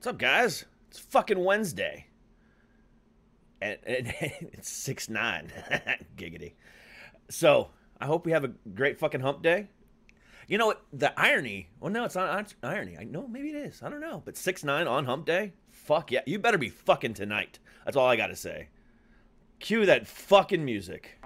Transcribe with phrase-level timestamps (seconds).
[0.00, 0.64] What's up, guys?
[0.88, 2.06] It's fucking Wednesday.
[3.60, 5.52] And, and it's 6 9.
[6.16, 6.54] Giggity.
[7.28, 7.68] So,
[8.00, 9.68] I hope we have a great fucking hump day.
[10.48, 10.72] You know?
[10.94, 11.68] The irony.
[11.80, 12.96] Well, no, it's not irony.
[12.98, 13.82] I know maybe it is.
[13.82, 14.22] I don't know.
[14.24, 15.52] But 6 9 on hump day?
[15.70, 16.22] Fuck yeah.
[16.24, 17.58] You better be fucking tonight.
[17.84, 18.68] That's all I got to say.
[19.58, 21.19] Cue that fucking music.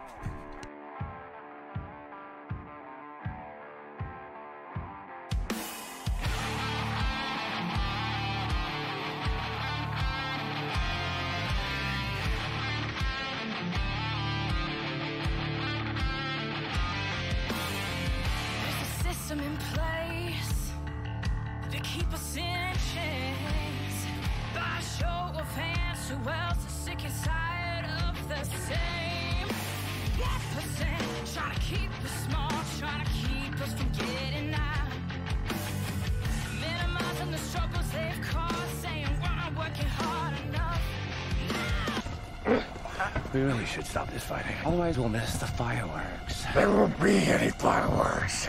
[44.84, 46.44] Otherwise, we'll miss the fireworks.
[46.52, 48.48] There won't be any fireworks.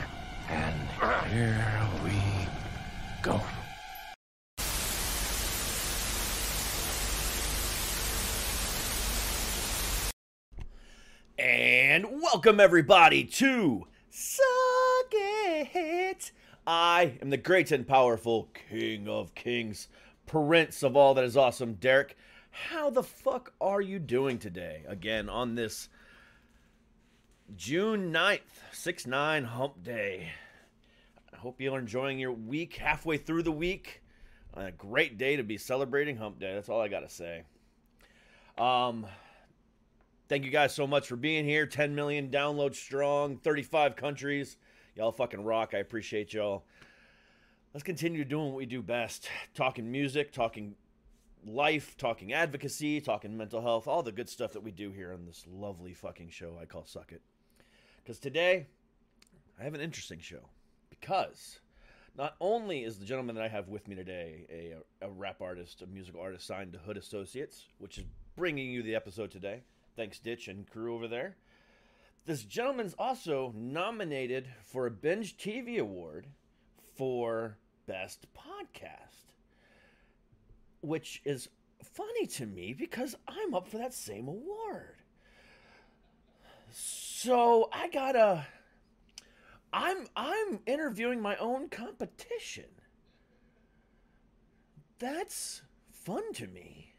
[0.50, 0.76] And
[1.32, 2.12] here we
[3.22, 3.40] go.
[11.40, 14.44] And welcome everybody to Suck
[15.14, 16.34] It.
[16.68, 19.88] I am the great and powerful King of Kings,
[20.26, 22.18] Prince of all that is awesome, Derek.
[22.52, 24.84] How the fuck are you doing today?
[24.86, 25.88] Again, on this
[27.56, 28.40] June 9th,
[28.72, 30.32] 6 9 hump day.
[31.34, 34.02] I hope you're enjoying your week, halfway through the week.
[34.54, 36.54] A great day to be celebrating hump day.
[36.54, 37.44] That's all I got to say.
[38.58, 39.06] Um,
[40.28, 41.68] Thank you guys so much for being here.
[41.68, 44.58] 10 million downloads strong, 35 countries.
[44.96, 45.74] Y'all fucking rock.
[45.76, 46.66] I appreciate y'all.
[47.76, 50.74] Let's continue doing what we do best talking music, talking
[51.46, 55.26] life, talking advocacy, talking mental health, all the good stuff that we do here on
[55.28, 57.22] this lovely fucking show I call Suck It.
[58.06, 58.68] Because today,
[59.60, 60.50] I have an interesting show.
[60.92, 61.60] Because
[62.16, 64.46] not only is the gentleman that I have with me today
[65.02, 68.04] a, a rap artist, a musical artist signed to Hood Associates, which is
[68.36, 69.64] bringing you the episode today.
[69.96, 71.36] Thanks, Ditch and crew over there.
[72.26, 76.28] This gentleman's also nominated for a Binge TV Award
[76.96, 77.58] for
[77.88, 79.32] Best Podcast,
[80.82, 81.50] which is
[81.84, 84.98] funny to me because I'm up for that same award.
[86.72, 88.46] So I gotta.
[89.74, 92.66] I'm I'm interviewing my own competition.
[95.00, 96.94] That's fun to me.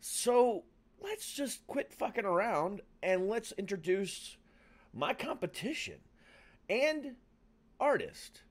[0.00, 0.64] So
[1.00, 4.36] let's just quit fucking around and let's introduce
[4.92, 5.98] my competition
[6.68, 7.16] and
[7.80, 8.42] artist,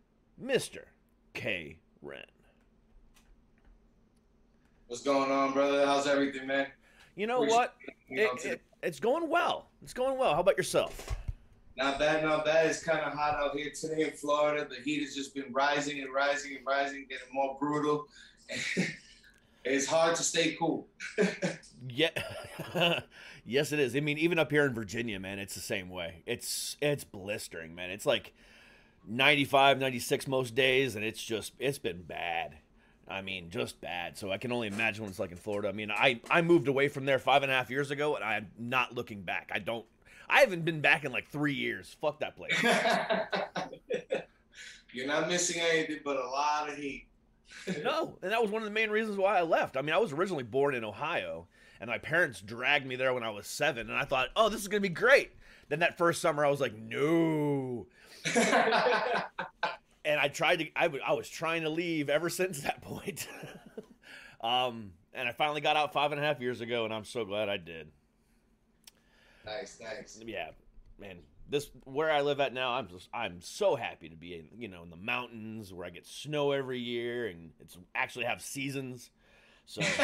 [0.43, 0.79] Mr.
[1.33, 1.77] K.
[2.01, 2.23] Ren.
[4.87, 5.85] What's going on, brother?
[5.85, 6.67] How's everything, man?
[7.15, 7.75] You know what?
[8.09, 9.69] It- it- it's going well.
[9.81, 10.33] It's going well.
[10.33, 11.15] How about yourself?
[11.75, 12.67] Not bad, not bad.
[12.67, 14.67] It's kind of hot out here today in Florida.
[14.69, 18.07] The heat has just been rising and rising and rising, getting more brutal.
[19.63, 20.87] it's hard to stay cool.
[21.89, 22.11] Yeah.
[23.45, 23.93] yes, it is.
[23.93, 26.23] I mean, even up here in Virginia, man, it's the same way.
[26.25, 27.89] It's it's blistering, man.
[27.89, 28.33] It's like
[29.05, 32.55] 95, 96 most days, and it's just it's been bad.
[33.07, 34.17] I mean, just bad.
[34.17, 35.67] So I can only imagine what it's like in Florida.
[35.69, 38.23] I mean, I I moved away from there five and a half years ago, and
[38.23, 39.51] I'm not looking back.
[39.53, 39.85] I don't.
[40.29, 41.95] I haven't been back in like three years.
[41.99, 42.53] Fuck that place.
[44.93, 47.07] You're not missing anything but a lot of heat.
[47.83, 49.77] No, and that was one of the main reasons why I left.
[49.77, 51.47] I mean, I was originally born in Ohio,
[51.79, 54.59] and my parents dragged me there when I was seven, and I thought, oh, this
[54.59, 55.31] is gonna be great.
[55.69, 57.85] Then that first summer, I was like, no.
[60.05, 63.27] And I tried to, I, w- I was trying to leave ever since that point.
[64.41, 67.25] um, and I finally got out five and a half years ago, and I'm so
[67.25, 67.91] glad I did.
[69.45, 70.19] nice, nice.
[70.25, 70.49] Yeah,
[70.99, 71.19] man.
[71.49, 74.69] This where I live at now, I'm just I'm so happy to be in you
[74.69, 79.11] know in the mountains where I get snow every year and it's actually have seasons.
[79.65, 79.81] So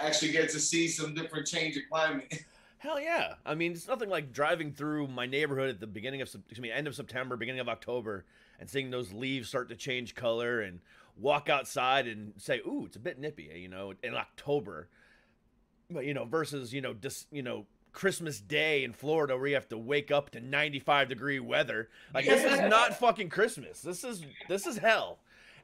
[0.00, 2.44] Actually, get to see some different change of climate.
[2.78, 3.34] Hell yeah!
[3.44, 6.70] I mean, it's nothing like driving through my neighborhood at the beginning of excuse me,
[6.70, 8.24] end of September, beginning of October,
[8.60, 10.80] and seeing those leaves start to change color, and
[11.16, 14.88] walk outside and say, "Ooh, it's a bit nippy," you know, in October.
[15.90, 19.54] But you know, versus you know, just you know, Christmas Day in Florida where you
[19.54, 21.88] have to wake up to 95 degree weather.
[22.14, 23.80] Like this is not fucking Christmas.
[23.80, 25.18] This is this is hell.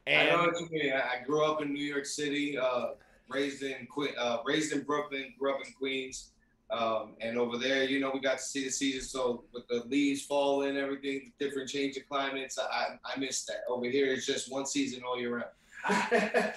[0.07, 0.93] I know And what you mean.
[0.93, 2.87] I I grew up in New York City, uh,
[3.29, 6.31] raised in Que- uh, raised in Brooklyn, grew up in Queens.
[6.71, 9.01] Um, and over there, you know, we got to see the season.
[9.01, 13.57] So with the leaves falling, everything, different change of climates, I I missed that.
[13.69, 15.51] Over here, it's just one season all year round.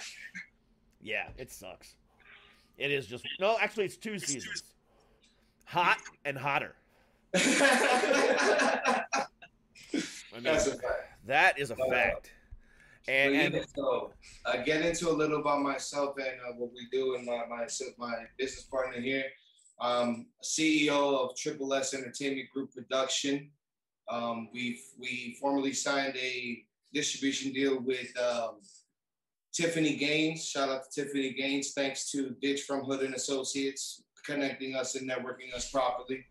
[1.00, 1.94] Yeah, it sucks.
[2.76, 3.56] It is just no.
[3.60, 4.64] Actually, it's two seasons.
[5.66, 6.74] Hot and hotter.
[7.34, 7.34] I
[10.34, 11.26] mean, That's a fact.
[11.26, 12.32] that is a Uh, fact.
[13.06, 14.12] And, and yeah, so
[14.44, 17.66] uh, get into a little about myself and uh, what we do and my my
[17.96, 19.24] my business partner here.
[19.80, 23.50] Um, CEO of Triple S Entertainment Group Production.
[24.10, 28.56] Um, we we formally signed a distribution deal with um,
[29.52, 30.44] Tiffany Gaines.
[30.44, 31.72] Shout out to Tiffany Gaines.
[31.72, 36.24] Thanks to Ditch from Hood and Associates connecting us and networking us properly.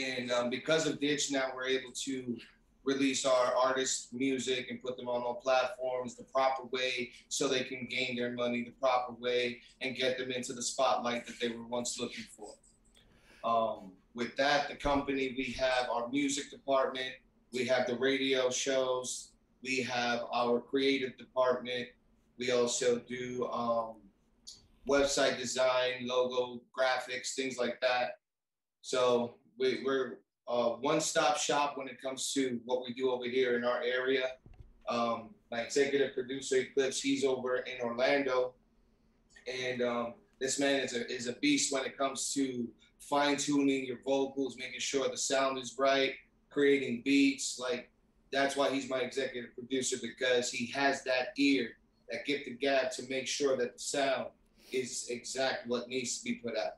[0.00, 2.36] And um, because of Ditch, now we're able to
[2.84, 7.64] release our artists' music and put them on all platforms the proper way so they
[7.64, 11.48] can gain their money the proper way and get them into the spotlight that they
[11.48, 12.54] were once looking for.
[13.44, 17.12] Um, with that, the company, we have our music department,
[17.52, 19.32] we have the radio shows,
[19.62, 21.88] we have our creative department,
[22.38, 23.94] we also do um,
[24.88, 28.18] website design, logo, graphics, things like that.
[28.82, 33.56] So we, we're a one-stop shop when it comes to what we do over here
[33.56, 34.32] in our area.
[34.88, 38.52] Um, my executive producer Eclipse, he's over in Orlando,
[39.46, 42.68] and um, this man is a is a beast when it comes to
[42.98, 46.14] fine-tuning your vocals, making sure the sound is right,
[46.50, 47.58] creating beats.
[47.58, 47.90] Like
[48.32, 51.70] that's why he's my executive producer because he has that ear,
[52.10, 54.26] that gift of gab to make sure that the sound
[54.72, 56.74] is exact what needs to be put out.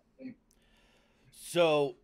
[1.30, 1.94] so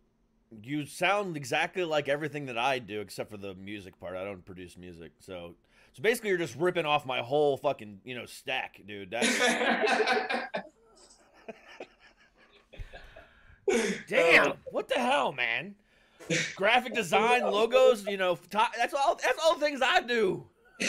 [0.63, 4.15] you sound exactly like everything that I do, except for the music part.
[4.15, 5.55] I don't produce music, so
[5.93, 9.11] so basically you're just ripping off my whole fucking you know stack, dude.
[9.11, 9.39] That's
[14.07, 14.53] damn.
[14.71, 15.75] What the hell, man?
[16.55, 19.19] Graphic design, logos, you know, that's all.
[19.21, 20.45] That's all things I do.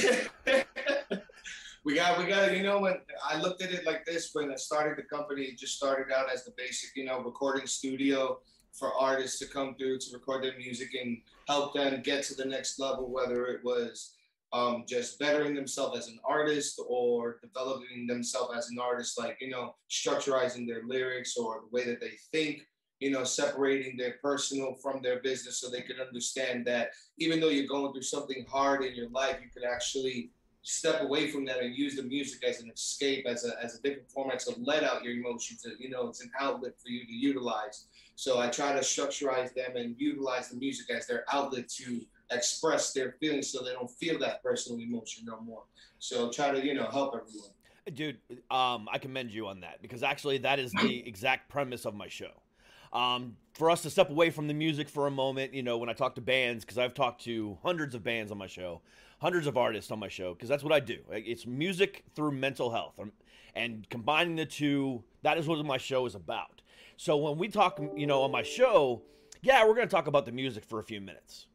[1.84, 4.56] we got we got you know when I looked at it like this when I
[4.56, 8.38] started the company it just started out as the basic you know recording studio
[8.75, 11.19] for artists to come through to record their music and
[11.49, 14.15] help them get to the next level whether it was
[14.53, 19.50] um, just bettering themselves as an artist or developing themselves as an artist like you
[19.50, 22.67] know structurizing their lyrics or the way that they think
[23.00, 27.49] you know separating their personal from their business so they can understand that even though
[27.49, 30.31] you're going through something hard in your life you could actually
[30.65, 33.82] step away from that and use the music as an escape, as a, as a
[33.82, 35.65] different format to let out your emotions.
[35.79, 37.87] You know, it's an outlet for you to utilize.
[38.16, 42.00] So I try to structurize them and utilize the music as their outlet to
[42.31, 45.62] express their feelings so they don't feel that personal emotion no more.
[45.99, 47.50] So try to, you know, help everyone.
[47.93, 48.19] Dude,
[48.50, 52.08] um, I commend you on that because actually that is the exact premise of my
[52.08, 52.31] show.
[52.93, 55.88] Um, for us to step away from the music for a moment, you know, when
[55.88, 58.82] I talk to bands, because I've talked to hundreds of bands on my show,
[59.20, 60.99] hundreds of artists on my show, because that's what I do.
[61.11, 62.94] It's music through mental health,
[63.55, 65.02] and combining the two.
[65.22, 66.53] That is what my show is about.
[66.96, 69.02] So when we talk, you know, on my show,
[69.43, 71.46] yeah, we're gonna talk about the music for a few minutes.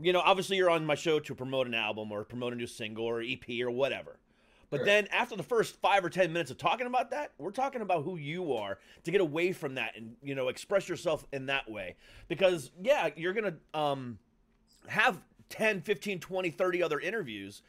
[0.00, 2.66] You know, obviously you're on my show to promote an album or promote a new
[2.66, 4.18] single or EP or whatever.
[4.70, 4.86] But Sure.
[4.86, 8.04] then after the first five or ten minutes of talking about that, we're talking about
[8.04, 11.70] who you are to get away from that and you know express yourself in that
[11.70, 11.96] way.
[12.28, 14.18] Because yeah, you're gonna um,
[14.86, 17.62] have 10, 15, 20, 30 other interviews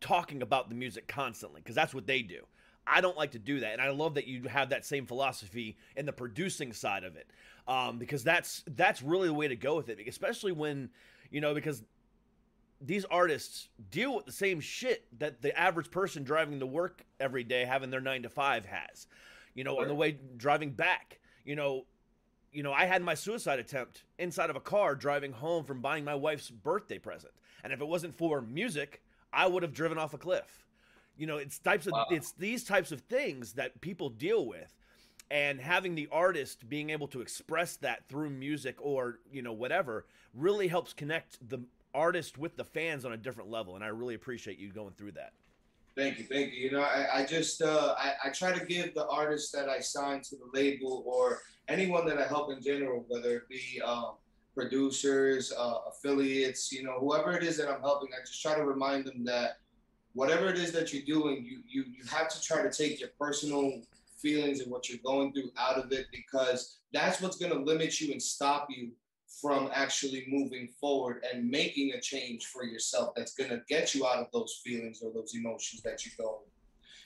[0.00, 2.44] talking about the music constantly because that's what they do.
[2.86, 5.76] I don't like to do that, and I love that you have that same philosophy
[5.96, 7.30] in the producing side of it,
[7.68, 9.98] um, because that's that's really the way to go with it.
[10.06, 10.90] Especially when,
[11.30, 11.82] you know, because
[12.80, 17.44] these artists deal with the same shit that the average person driving to work every
[17.44, 19.06] day having their 9 to 5 has.
[19.54, 21.84] You know, on the way driving back, you know,
[22.52, 26.04] you know, I had my suicide attempt inside of a car driving home from buying
[26.04, 27.32] my wife's birthday present.
[27.62, 30.66] And if it wasn't for music, I would have driven off a cliff.
[31.20, 32.06] You know, it's types of Wow.
[32.10, 34.74] it's these types of things that people deal with.
[35.30, 40.06] And having the artist being able to express that through music or, you know, whatever
[40.34, 41.60] really helps connect the
[41.94, 43.76] artist with the fans on a different level.
[43.76, 45.34] And I really appreciate you going through that.
[45.94, 46.60] Thank you, thank you.
[46.64, 49.78] You know, I, I just uh, I, I try to give the artists that I
[49.78, 54.14] sign to the label or anyone that I help in general, whether it be um,
[54.54, 58.64] producers, uh, affiliates, you know, whoever it is that I'm helping, I just try to
[58.64, 59.58] remind them that
[60.14, 63.10] whatever it is that you're doing, you you you have to try to take your
[63.18, 63.80] personal
[64.16, 68.00] feelings and what you're going through out of it because that's what's going to limit
[68.00, 68.90] you and stop you
[69.40, 74.06] from actually moving forward and making a change for yourself that's going to get you
[74.06, 76.40] out of those feelings or those emotions that you go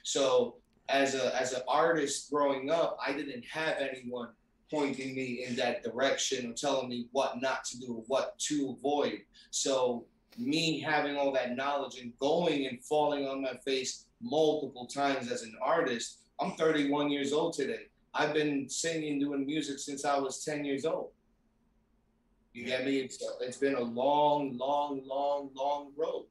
[0.02, 0.56] so
[0.88, 4.30] as a as an artist growing up i didn't have anyone
[4.70, 8.76] pointing me in that direction or telling me what not to do or what to
[8.78, 9.20] avoid.
[9.50, 10.06] So
[10.38, 15.42] me having all that knowledge and going and falling on my face multiple times as
[15.42, 17.86] an artist, I'm 31 years old today.
[18.14, 21.10] I've been singing, doing music since I was 10 years old.
[22.52, 22.98] You get me?
[22.98, 26.26] It's, it's been a long, long, long, long road.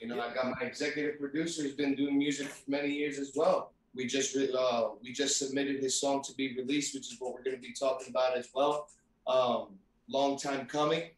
[0.00, 3.32] You know, I got my executive producer who's been doing music for many years as
[3.36, 3.72] well.
[3.94, 7.42] We just uh, we just submitted his song to be released, which is what we're
[7.42, 8.88] going to be talking about as well.
[9.26, 9.78] Um,
[10.08, 11.10] long time coming,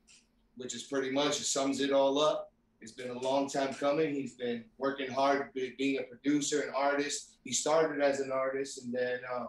[0.57, 2.53] which is pretty much sums it all up.
[2.81, 4.15] It's been a long time coming.
[4.15, 7.37] He's been working hard, being a producer, an artist.
[7.45, 9.49] He started as an artist, and then um,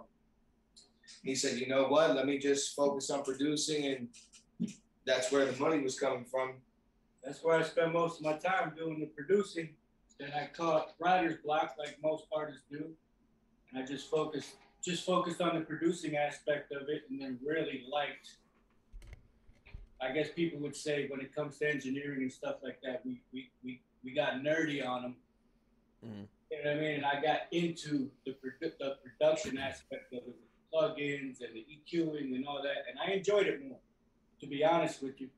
[1.24, 2.16] he said, "You know what?
[2.16, 4.70] Let me just focus on producing," and
[5.06, 6.54] that's where the money was coming from.
[7.24, 9.70] That's where I spend most of my time doing the producing.
[10.20, 12.92] Then I caught writer's block like most artists do.
[13.72, 17.86] And I just focused just focused on the producing aspect of it and then really
[17.92, 18.36] liked
[20.04, 23.22] I guess people would say when it comes to engineering and stuff like that, we
[23.32, 25.16] we, we, we got nerdy on them.
[26.06, 26.24] Mm-hmm.
[26.52, 26.96] You know what I mean?
[26.96, 31.66] And I got into the, produ- the production aspect of it, the plugins and the
[31.66, 33.80] EQing and all that, and I enjoyed it more.
[34.42, 35.30] To be honest with you,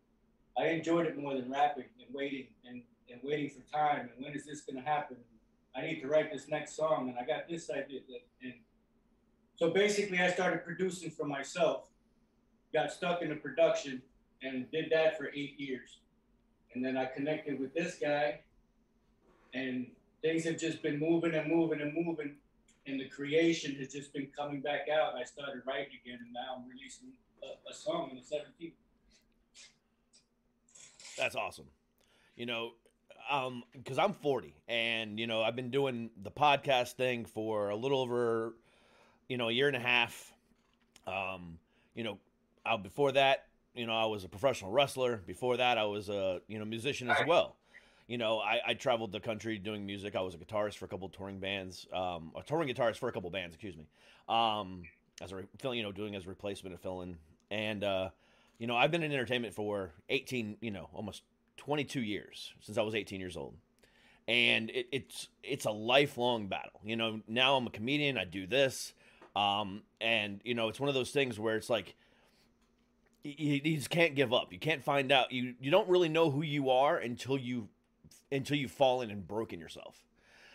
[0.57, 2.81] I enjoyed it more than rapping and waiting and,
[3.11, 5.17] and waiting for time and when is this gonna happen?
[5.75, 7.99] I need to write this next song and I got this idea.
[8.41, 8.53] And
[9.57, 11.89] so basically I started producing for myself,
[12.73, 14.01] got stuck in the production
[14.41, 15.97] and did that for eight years.
[16.73, 18.39] And then I connected with this guy
[19.53, 19.87] and
[20.21, 22.35] things have just been moving and moving and moving
[22.87, 25.15] and the creation has just been coming back out.
[25.15, 27.09] I started writing again and now I'm releasing
[27.41, 28.73] a, a song on the 17th.
[31.17, 31.67] That's awesome.
[32.35, 32.71] You know,
[33.29, 37.75] um, because I'm 40, and you know I've been doing the podcast thing for a
[37.75, 38.53] little over,
[39.27, 40.33] you know, a year and a half.
[41.07, 41.59] Um,
[41.95, 42.19] you know,
[42.65, 43.45] uh, before that,
[43.75, 45.17] you know, I was a professional wrestler.
[45.17, 47.55] Before that, I was a you know musician as well.
[48.07, 50.15] You know, I, I traveled the country doing music.
[50.15, 53.11] I was a guitarist for a couple touring bands, um, a touring guitarist for a
[53.11, 53.87] couple bands, excuse me.
[54.29, 54.83] Um,
[55.21, 57.17] as a you know, doing as a replacement of filling,
[57.49, 58.09] and uh,
[58.59, 61.23] you know, I've been in entertainment for 18, you know, almost
[61.57, 63.55] 22 years since I was 18 years old.
[64.27, 66.79] And it, it's it's a lifelong battle.
[66.83, 68.93] You know, now I'm a comedian, I do this.
[69.35, 71.95] Um, and you know, it's one of those things where it's like
[73.25, 74.53] you, you just can't give up.
[74.53, 77.69] You can't find out you you don't really know who you are until you
[78.31, 80.03] until you've fallen and broken yourself.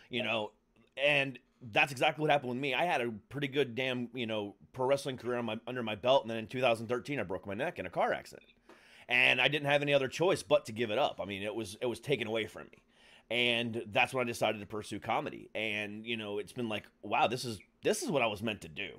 [0.09, 0.53] You know,
[0.97, 1.39] and
[1.73, 2.75] that's exactly what happened with me.
[2.75, 6.23] I had a pretty good damn, you know, pro wrestling career my, under my belt,
[6.23, 8.49] and then in 2013, I broke my neck in a car accident,
[9.09, 11.21] and I didn't have any other choice but to give it up.
[11.23, 12.83] I mean, it was it was taken away from me,
[13.31, 15.51] and that's when I decided to pursue comedy.
[15.55, 18.63] And you know, it's been like, wow, this is this is what I was meant
[18.63, 18.91] to do.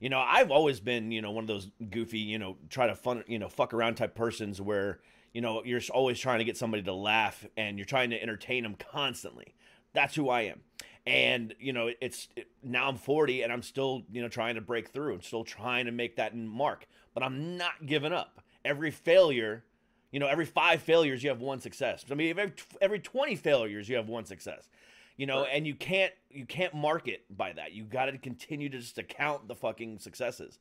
[0.00, 2.94] You know, I've always been, you know, one of those goofy, you know, try to
[2.94, 5.00] fun, you know, fuck around type persons where
[5.32, 8.62] you know you're always trying to get somebody to laugh and you're trying to entertain
[8.62, 9.54] them constantly.
[9.94, 10.60] That's who I am
[11.08, 14.60] and you know it's it, now i'm 40 and i'm still you know trying to
[14.60, 18.90] break through i'm still trying to make that mark but i'm not giving up every
[18.90, 19.64] failure
[20.10, 22.04] you know every five failures you have one success.
[22.10, 24.68] I mean every, every 20 failures you have one success.
[25.16, 25.50] You know right.
[25.52, 27.72] and you can't you can't mark it by that.
[27.72, 30.58] You got to continue to just to count the fucking successes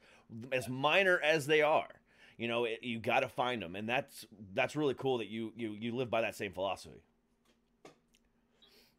[0.51, 1.89] as minor as they are.
[2.37, 5.53] You know it, you got to find them and that's that's really cool that you
[5.55, 7.01] you you live by that same philosophy.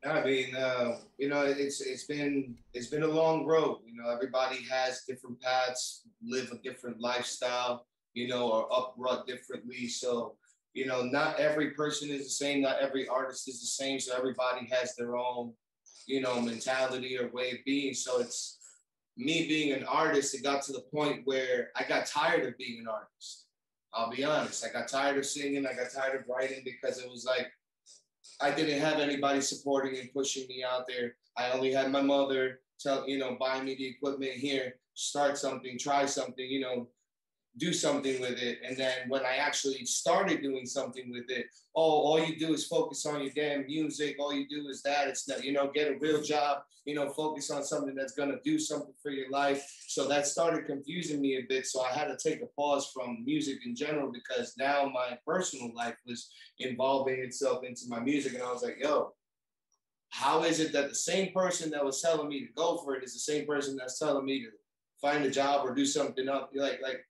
[0.07, 3.81] I mean, uh, you know, it's it's been it's been a long road.
[3.85, 9.89] You know, everybody has different paths, live a different lifestyle, you know, or uprut differently.
[9.89, 10.37] So,
[10.75, 12.63] you know, not every person is the same.
[12.63, 14.01] Not every artist is the same.
[14.01, 15.53] So everybody has their own,
[16.07, 17.95] you know, mentality or way of being.
[17.95, 18.59] So it's
[19.17, 20.35] me being an artist.
[20.35, 23.47] It got to the point where I got tired of being an artist.
[23.93, 24.65] I'll be honest.
[24.65, 25.67] I got tired of singing.
[25.67, 27.51] I got tired of writing because it was like
[28.41, 31.17] I didn't have anybody supporting and pushing me out there.
[31.37, 35.79] I only had my mother tell, you know, buy me the equipment here, start something,
[35.79, 36.89] try something, you know,
[37.59, 38.59] do something with it.
[38.67, 42.67] And then when I actually started doing something with it, oh, all you do is
[42.67, 44.17] focus on your damn music.
[44.19, 45.09] All you do is that.
[45.09, 48.31] It's not, you know, get a real job, you know, focus on something that's going
[48.31, 49.63] to do something for your life.
[49.87, 51.67] So that started confusing me a bit.
[51.67, 55.75] So I had to take a pause from music in general because now my personal
[55.75, 58.35] life was involving itself into my music.
[58.35, 59.13] And I was like, yo,
[60.11, 63.05] how is it that the same person that was telling me to go for it
[63.05, 64.49] is the same person that's telling me to
[65.01, 66.51] find a job or do something up?
[66.55, 67.05] Like, like,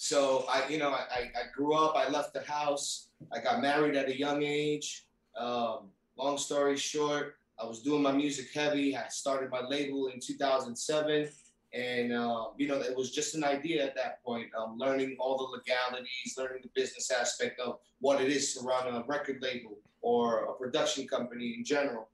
[0.00, 3.96] so I, you know, I, I grew up, I left the house, I got married
[3.96, 5.06] at a young age.
[5.36, 8.96] Um, long story short, I was doing my music heavy.
[8.96, 11.28] I started my label in 2007.
[11.74, 14.46] And uh, you know, it was just an idea at that point.
[14.56, 18.86] Um, learning all the legalities, learning the business aspect of what it is to run
[18.86, 22.08] a record label or a production company in general.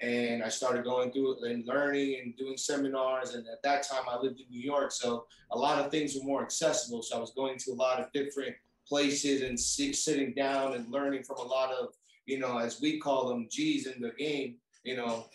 [0.00, 3.34] And I started going through and learning and doing seminars.
[3.34, 6.24] And at that time, I lived in New York, so a lot of things were
[6.24, 7.02] more accessible.
[7.02, 8.54] So I was going to a lot of different
[8.86, 11.88] places and sit, sitting down and learning from a lot of,
[12.26, 14.56] you know, as we call them, G's in the game.
[14.84, 15.26] You know,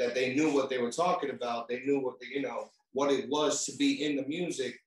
[0.00, 1.68] that they knew what they were talking about.
[1.68, 4.80] They knew what you know what it was to be in the music,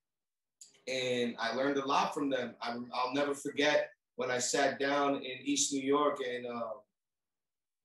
[0.88, 2.56] and I learned a lot from them.
[2.62, 6.74] I, will never forget when I sat down in East New York and uh,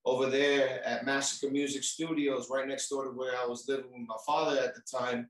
[0.04, 4.08] over there at Massacre Music Studios, right next door to where I was living with
[4.08, 5.28] my father at the time,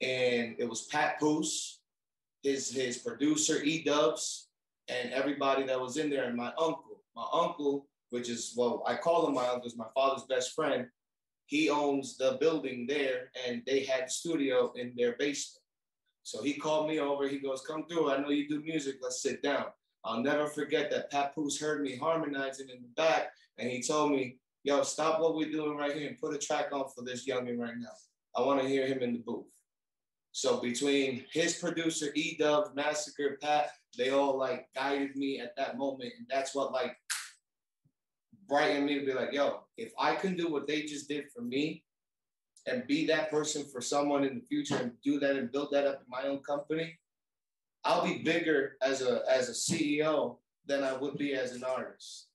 [0.00, 1.80] and it was Papoose,
[2.42, 4.48] his his producer E Dubs,
[4.88, 8.96] and everybody that was in there, and my uncle, my uncle, which is well, I
[8.96, 10.88] call him my uncle, is my father's best friend
[11.46, 15.62] he owns the building there and they had the studio in their basement.
[16.24, 17.28] So he called me over.
[17.28, 18.10] He goes, Come through.
[18.10, 18.96] I know you do music.
[19.00, 19.66] Let's sit down.
[20.06, 24.38] I'll never forget that Papoose heard me harmonizing in the back and he told me,
[24.62, 27.56] Yo, stop what we're doing right here and put a track on for this youngin
[27.56, 27.92] right now.
[28.36, 29.46] I want to hear him in the booth.
[30.32, 35.78] So between his producer, E Dub, Massacre, Pat, they all like guided me at that
[35.78, 36.12] moment.
[36.18, 36.96] And that's what like
[38.48, 41.42] brightened me to be like, yo, if I can do what they just did for
[41.42, 41.84] me
[42.66, 45.86] and be that person for someone in the future and do that and build that
[45.86, 46.98] up in my own company,
[47.86, 52.26] I'll be bigger as a as a CEO than I would be as an artist.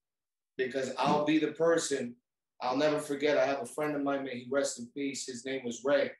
[0.57, 2.15] Because I'll be the person,
[2.61, 3.37] I'll never forget.
[3.37, 5.25] I have a friend of mine, may he rest in peace.
[5.25, 6.11] His name was Ray.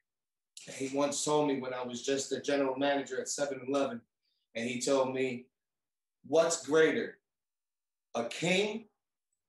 [0.76, 4.02] He once told me when I was just a general manager at 7-Eleven,
[4.56, 5.46] and he told me,
[6.28, 7.18] What's greater,
[8.16, 8.86] a king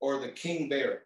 [0.00, 1.04] or the king bear?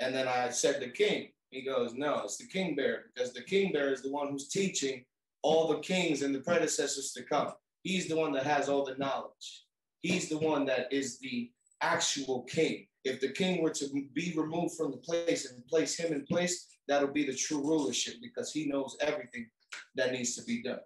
[0.00, 1.28] And then I said, the king.
[1.50, 4.48] He goes, no, it's the king bear because the king bear is the one who's
[4.48, 5.04] teaching
[5.44, 7.52] all the kings and the predecessors to come.
[7.82, 9.64] He's the one that has all the knowledge.
[10.00, 11.50] He's the one that is the
[11.82, 12.86] actual king.
[13.04, 16.66] If the king were to be removed from the place and place him in place,
[16.88, 19.50] that'll be the true rulership because he knows everything
[19.96, 20.80] that needs to be done.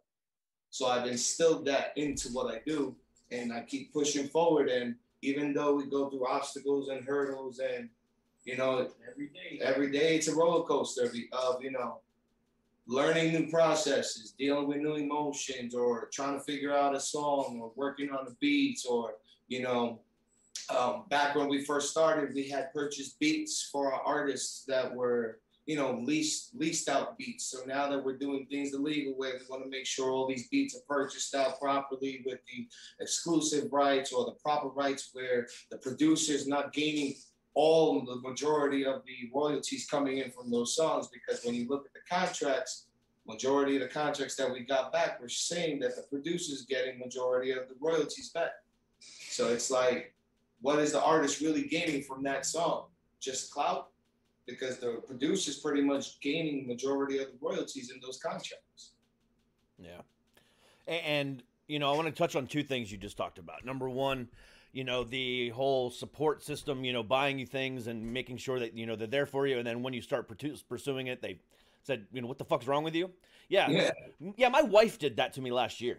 [0.70, 2.96] So I've instilled that into what I do
[3.30, 4.68] and I keep pushing forward.
[4.68, 7.88] And even though we go through obstacles and hurdles and
[8.44, 12.00] you know every day every day it's a roller coaster of you know
[12.88, 17.70] learning new processes dealing with new emotions or trying to figure out a song or
[17.77, 19.14] working on the beats or
[19.46, 20.01] you know
[20.77, 25.38] um, back when we first started we had purchased beats for our artists that were
[25.68, 27.44] you know, leased leased out beats.
[27.44, 30.27] So now that we're doing things the legal way, we want to make sure all
[30.27, 32.66] these beats are purchased out properly with the
[33.01, 37.14] exclusive rights or the proper rights where the producer is not gaining
[37.59, 41.09] all the majority of the royalties coming in from those songs.
[41.09, 42.87] Because when you look at the contracts,
[43.27, 47.51] majority of the contracts that we got back were saying that the producer's getting majority
[47.51, 48.53] of the royalties back.
[49.01, 50.14] So it's like,
[50.61, 52.87] what is the artist really gaining from that song?
[53.21, 53.88] Just clout?
[54.49, 58.92] because the producer's pretty much gaining majority of the royalties in those contracts.
[59.79, 60.01] Yeah.
[60.88, 63.64] And, you know, I want to touch on two things you just talked about.
[63.64, 64.29] Number one,
[64.72, 68.74] you know, the whole support system, you know, buying you things and making sure that,
[68.74, 69.59] you know, they're there for you.
[69.59, 70.28] And then when you start
[70.68, 71.38] pursuing it, they
[71.83, 73.11] said, you know, what the fuck's wrong with you?
[73.48, 73.68] Yeah.
[73.70, 73.90] Yeah,
[74.37, 75.98] yeah my wife did that to me last year.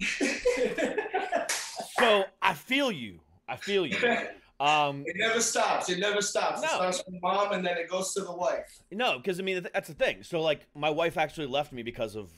[1.98, 3.20] so I feel you.
[3.48, 3.96] I feel you.
[4.60, 5.88] Um, it never stops.
[5.88, 6.60] It never stops.
[6.60, 6.66] No.
[6.66, 8.82] It starts from mom and then it goes to the wife.
[8.92, 10.22] No, because I mean that's the thing.
[10.22, 12.30] So like my wife actually left me because of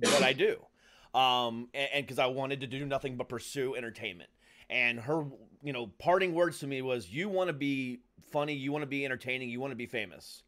[0.00, 0.56] what I do,
[1.18, 4.30] um, and because I wanted to do nothing but pursue entertainment.
[4.70, 5.24] And her,
[5.62, 8.54] you know, parting words to me was, "You want to be funny.
[8.54, 9.50] You want to be entertaining.
[9.50, 10.42] You want to be famous.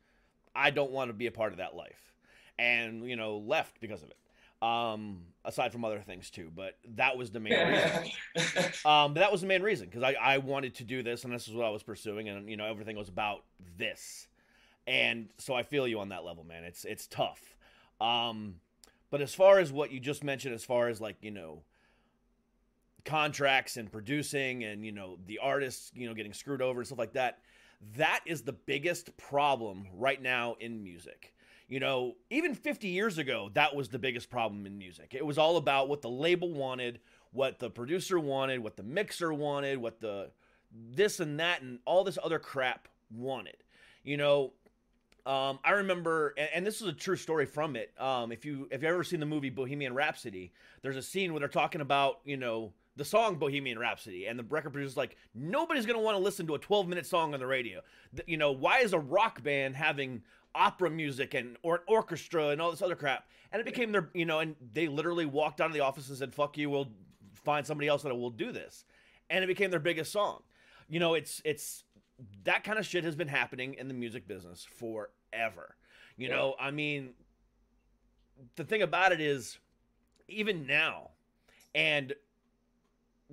[0.54, 2.14] I don't want to be a part of that life."
[2.58, 4.16] And you know, left because of it
[4.62, 6.50] um, aside from other things too.
[6.54, 8.64] But that was the main reason.
[8.86, 11.34] um, but that was the main reason because I, I wanted to do this and
[11.34, 13.42] this is what I was pursuing, and you know everything was about
[13.76, 14.28] this.
[14.86, 16.64] And so I feel you on that level, man.
[16.64, 17.56] It's it's tough.
[18.00, 18.56] Um,
[19.10, 21.62] but as far as what you just mentioned, as far as like you know
[23.04, 26.98] contracts and producing and you know the artists you know getting screwed over and stuff
[26.98, 27.38] like that
[27.96, 31.34] that is the biggest problem right now in music
[31.72, 35.14] you know, even 50 years ago, that was the biggest problem in music.
[35.14, 39.32] It was all about what the label wanted, what the producer wanted, what the mixer
[39.32, 40.32] wanted, what the
[40.70, 43.56] this and that and all this other crap wanted.
[44.04, 44.52] You know,
[45.24, 47.92] um, I remember, and, and, this is a true story from it.
[47.98, 51.40] Um, if you if you ever seen the movie Bohemian Rhapsody, there's a scene where
[51.40, 55.86] they're talking about you know the song Bohemian Rhapsody, and the record producer's like, nobody's
[55.86, 57.80] gonna want to listen to a 12 minute song on the radio.
[58.26, 60.22] You know, why is a rock band having
[60.54, 63.26] opera music and or an orchestra and all this other crap.
[63.50, 66.16] And it became their, you know, and they literally walked out of the office and
[66.18, 66.90] said, "Fuck you, we'll
[67.34, 68.84] find somebody else that will do this."
[69.30, 70.42] And it became their biggest song.
[70.88, 71.84] You know, it's it's
[72.44, 75.76] that kind of shit has been happening in the music business forever.
[76.16, 76.36] You Yeah.
[76.36, 77.14] know, I mean,
[78.56, 79.58] the thing about it is,
[80.28, 81.10] even now,
[81.74, 82.14] and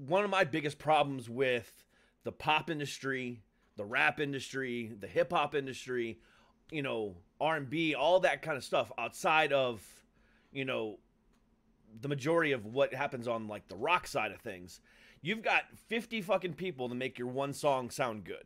[0.08, 1.86] one of my biggest problems with
[2.24, 3.42] the pop industry,
[3.76, 6.20] the rap industry, the hip hop industry,
[6.72, 9.84] you know, R and B, all that kind of stuff outside of,
[10.52, 11.00] you know,
[12.02, 14.80] the majority of what happens on like the rock side of things.
[15.22, 18.44] You've got 50 fucking people to make your one song sound good.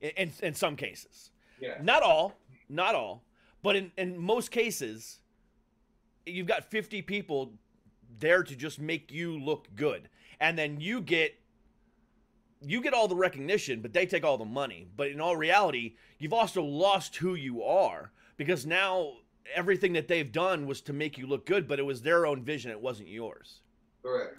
[0.00, 1.30] In, in, in some cases.
[1.60, 1.78] Yeah.
[1.82, 2.36] Not all,
[2.68, 3.22] not all,
[3.62, 5.20] but in, in most cases,
[6.26, 7.52] you've got 50 people
[8.18, 10.08] there to just make you look good.
[10.40, 11.38] And then you get
[12.60, 14.88] you get all the recognition, but they take all the money.
[14.96, 19.12] But in all reality, you've also lost who you are because now
[19.54, 22.42] everything that they've done was to make you look good, but it was their own
[22.42, 23.60] vision, it wasn't yours.
[24.02, 24.38] Correct.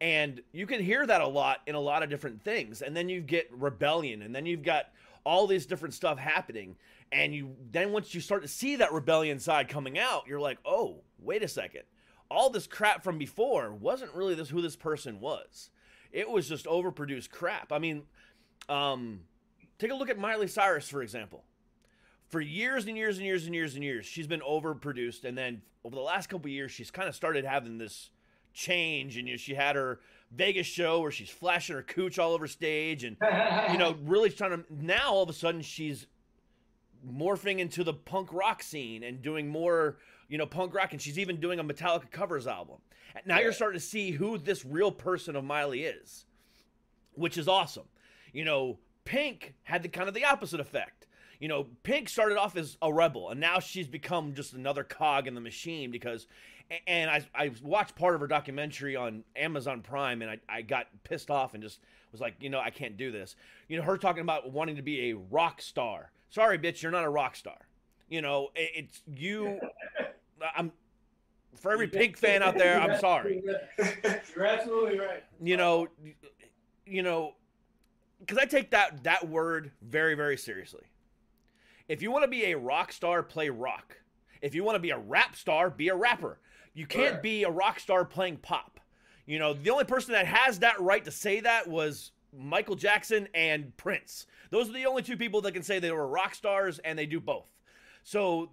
[0.00, 2.82] And you can hear that a lot in a lot of different things.
[2.82, 4.90] And then you get rebellion, and then you've got
[5.24, 6.76] all this different stuff happening.
[7.12, 10.58] And you then once you start to see that rebellion side coming out, you're like,
[10.64, 11.82] oh, wait a second.
[12.30, 15.70] All this crap from before wasn't really this who this person was.
[16.12, 17.72] It was just overproduced crap.
[17.72, 18.02] I mean,
[18.68, 19.20] um,
[19.78, 21.44] take a look at Miley Cyrus, for example.
[22.28, 25.62] For years and years and years and years and years, she's been overproduced, and then
[25.84, 28.10] over the last couple of years, she's kind of started having this
[28.56, 30.00] change and you know, she had her
[30.32, 33.16] Vegas show where she's flashing her cooch all over stage and
[33.70, 36.06] you know really trying to now all of a sudden she's
[37.08, 41.18] morphing into the punk rock scene and doing more you know punk rock and she's
[41.18, 42.76] even doing a Metallica covers album.
[43.14, 46.26] And now you're starting to see who this real person of Miley is,
[47.14, 47.86] which is awesome.
[48.32, 51.06] You know, Pink had the kind of the opposite effect.
[51.40, 55.26] You know, Pink started off as a rebel, and now she's become just another cog
[55.26, 56.26] in the machine because.
[56.88, 60.88] And I, I watched part of her documentary on Amazon Prime, and I, I got
[61.04, 61.78] pissed off and just
[62.16, 63.36] was like, you know, I can't do this.
[63.68, 66.10] You know, her talking about wanting to be a rock star.
[66.30, 67.68] Sorry, bitch, you're not a rock star.
[68.08, 69.60] You know, it, it's you.
[70.56, 70.72] I'm
[71.56, 72.78] for every Pink fan out there.
[72.80, 73.42] I'm sorry
[74.36, 75.24] You're absolutely right.
[75.42, 75.88] you know
[76.86, 77.34] you know
[78.20, 80.84] because i take that that word very very seriously
[81.88, 83.96] if you want to be a rock star play rock
[84.42, 86.38] if you want to be a rap star be a rapper
[86.74, 87.22] you can't Correct.
[87.22, 88.80] be a rock star playing pop
[89.26, 93.28] you know the only person that has that right to say that was michael jackson
[93.34, 96.78] and prince those are the only two people that can say they were rock stars
[96.80, 97.46] and they do both
[98.04, 98.50] so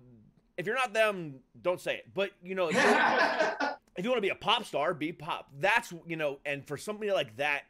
[0.58, 2.70] if you're not them don't say it but you know
[3.96, 5.50] if you want to be a pop star, be pop.
[5.60, 7.64] That's you know, and for somebody like that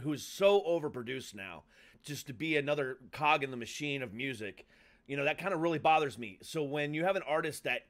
[0.00, 1.64] who's so overproduced now,
[2.02, 4.66] just to be another cog in the machine of music,
[5.06, 6.38] you know, that kind of really bothers me.
[6.42, 7.86] So when you have an artist that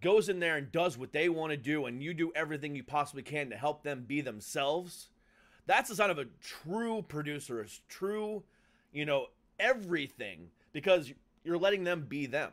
[0.00, 2.82] goes in there and does what they want to do, and you do everything you
[2.82, 5.10] possibly can to help them be themselves,
[5.66, 8.42] that's the sign of a true producer, a true,
[8.92, 9.26] you know,
[9.58, 11.12] everything because
[11.44, 12.52] you're letting them be them.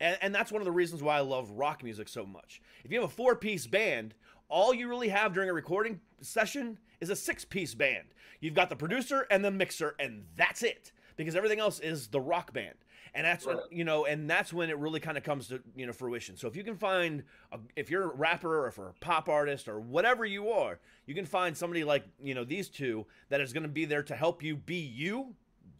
[0.00, 2.60] And, and that's one of the reasons why I love rock music so much.
[2.84, 4.14] If you have a four piece band,
[4.48, 8.08] all you really have during a recording session is a six piece band.
[8.40, 10.92] You've got the producer and the mixer, and that's it.
[11.16, 12.76] Because everything else is the rock band.
[13.12, 13.66] And that's when, Right.
[13.70, 16.36] you know, and that's when it really kind of comes to, you know, fruition.
[16.36, 19.28] So if you can find, a, if you're a rapper or if you're a pop
[19.28, 23.40] artist or whatever you are, you can find somebody like, you know, these two that
[23.40, 25.34] is going to be there to help you be you,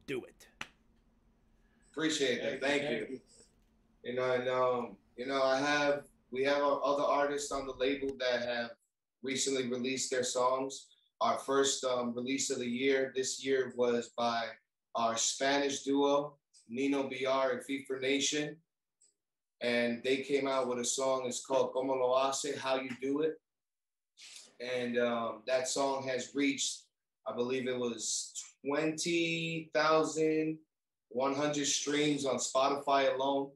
[0.07, 0.49] do it.
[1.93, 2.61] Appreciate that.
[2.61, 3.07] Thank you.
[3.11, 3.21] You
[4.05, 8.47] know, and um, you know, I have we have other artists on the label that
[8.47, 8.71] have
[9.23, 10.87] recently released their songs.
[11.21, 14.45] Our first um, release of the year this year was by
[14.95, 16.35] our Spanish duo
[16.69, 18.57] Nino BR and FIFA Nation,
[19.61, 21.25] and they came out with a song.
[21.27, 23.41] It's called "Como Lo Hace," How You Do It,
[24.61, 26.85] and um, that song has reached,
[27.27, 28.33] I believe it was
[28.65, 30.59] twenty thousand
[31.11, 33.51] 100 streams on Spotify alone.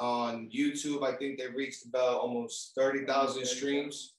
[0.00, 4.14] On YouTube, I think they reached about almost 30,000 streams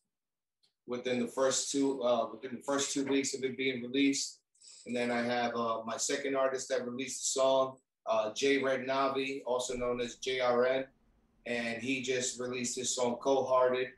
[0.90, 4.40] within the first two uh, within the first two weeks of it being released.
[4.86, 8.82] And then I have uh, my second artist that released the song, uh, Jay Red
[8.82, 10.86] Navi, also known as JRN,
[11.46, 13.90] and he just released his song "Cold Hearted."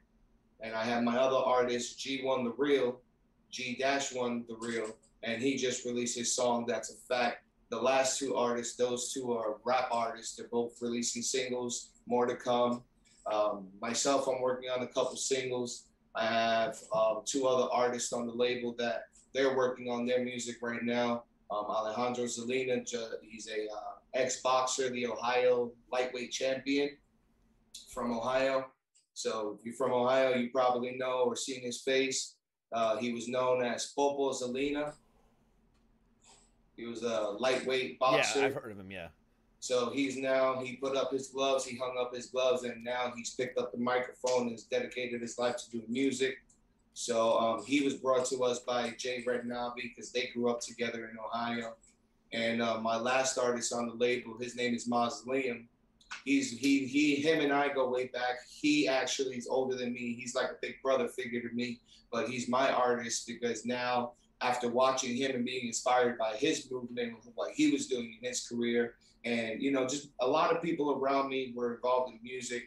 [0.60, 3.00] And I have my other artist, G1 The Real,
[3.50, 7.81] G Dash One The Real, and he just released his song "That's a Fact." The
[7.81, 10.36] last two artists, those two are rap artists.
[10.36, 12.84] They're both releasing singles, more to come.
[13.31, 15.86] Um, myself, I'm working on a couple singles.
[16.13, 20.57] I have um, two other artists on the label that they're working on their music
[20.62, 21.23] right now.
[21.49, 22.86] Um, Alejandro Zelina,
[23.23, 26.89] he's a uh, ex boxer, the Ohio lightweight champion
[27.93, 28.65] from Ohio.
[29.13, 32.36] So if you're from Ohio, you probably know or seen his face.
[32.73, 34.93] Uh, he was known as Popo Zelina.
[36.75, 38.39] He was a lightweight boxer.
[38.39, 38.91] Yeah, I've heard of him.
[38.91, 39.07] Yeah.
[39.60, 43.13] So he's now he put up his gloves, he hung up his gloves, and now
[43.15, 46.38] he's picked up the microphone and has dedicated his life to doing music.
[46.93, 51.10] So um, he was brought to us by Jay Rednavi because they grew up together
[51.12, 51.75] in Ohio.
[52.34, 55.67] And uh, my last artist on the label, his name is Mausoleum.
[56.25, 58.39] He's he he him and I go way back.
[58.49, 60.13] He actually is older than me.
[60.13, 61.79] He's like a big brother figure to me,
[62.12, 67.13] but he's my artist because now after watching him and being inspired by his movement,
[67.23, 70.62] and what he was doing in his career, and you know, just a lot of
[70.62, 72.63] people around me were involved in music,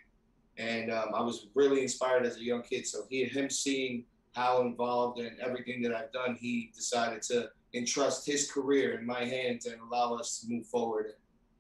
[0.56, 2.86] and um, I was really inspired as a young kid.
[2.86, 8.26] So he, him seeing how involved and everything that I've done, he decided to entrust
[8.26, 11.14] his career in my hands and allow us to move forward and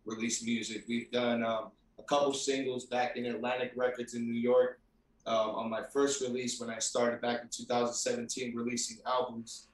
[0.04, 0.84] release music.
[0.88, 4.80] We've done um, a couple singles back in Atlantic Records in New York.
[5.26, 9.68] Um, on my first release, when I started back in 2017, releasing albums.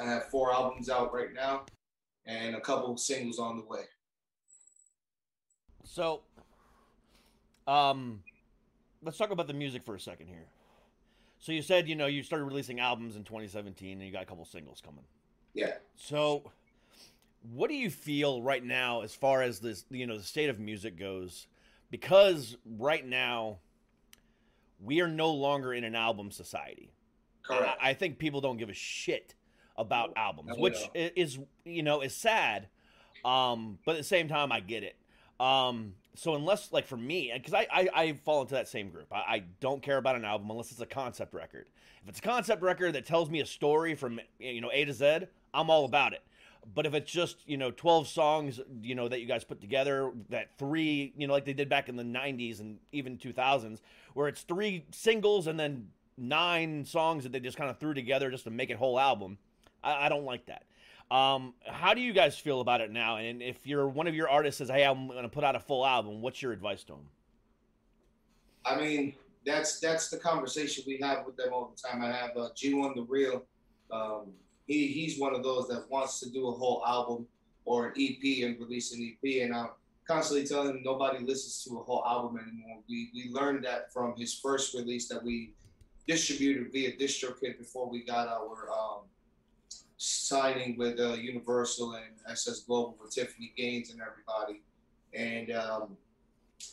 [0.00, 1.64] I have four albums out right now
[2.26, 3.84] and a couple singles on the way.
[5.84, 6.20] So,
[7.66, 8.22] um,
[9.02, 10.46] let's talk about the music for a second here.
[11.40, 14.26] So you said you know you started releasing albums in 2017 and you got a
[14.26, 15.04] couple singles coming.
[15.54, 15.74] Yeah.
[15.96, 16.50] So,
[17.52, 20.58] what do you feel right now as far as this you know the state of
[20.58, 21.46] music goes?
[21.90, 23.58] Because right now
[24.82, 26.92] we are no longer in an album society.
[27.42, 27.78] Correct.
[27.80, 29.34] I, I think people don't give a shit
[29.78, 32.68] about albums, No, which i- is you know is sad.
[33.24, 34.96] Um, but at the same time, I get it.
[35.40, 39.06] Um, so unless like for me, because I, I I fall into that same group.
[39.12, 41.68] I, I don't care about an album unless it's a concept record.
[42.02, 44.92] If it's a concept record that tells me a story from you know A to
[44.92, 45.20] Z,
[45.54, 46.22] I'm all about it.
[46.74, 50.10] But if it's just you know 12 songs you know that you guys put together,
[50.30, 53.78] that three you know like they did back in the 90s and even 2000s,
[54.14, 58.28] where it's three singles and then nine songs that they just kind of threw together
[58.30, 59.38] just to make it whole album,
[59.82, 60.64] I, I don't like that.
[61.10, 63.16] Um, how do you guys feel about it now?
[63.16, 65.60] And if you're one of your artists says, "Hey, I'm going to put out a
[65.60, 67.08] full album," what's your advice to them?
[68.66, 69.14] I mean,
[69.46, 72.02] that's that's the conversation we have with them all the time.
[72.02, 73.44] I have uh, G1 the Real.
[73.90, 74.32] Um,
[74.66, 77.26] he he's one of those that wants to do a whole album
[77.64, 79.70] or an EP and release an EP, and I'm
[80.06, 82.80] constantly telling him nobody listens to a whole album anymore.
[82.86, 85.54] We we learned that from his first release that we
[86.06, 89.00] distributed via DistroKid before we got our um,
[89.98, 94.62] signing with uh, Universal and SS Global with Tiffany Gaines and everybody,
[95.14, 95.50] and.
[95.52, 95.96] Um,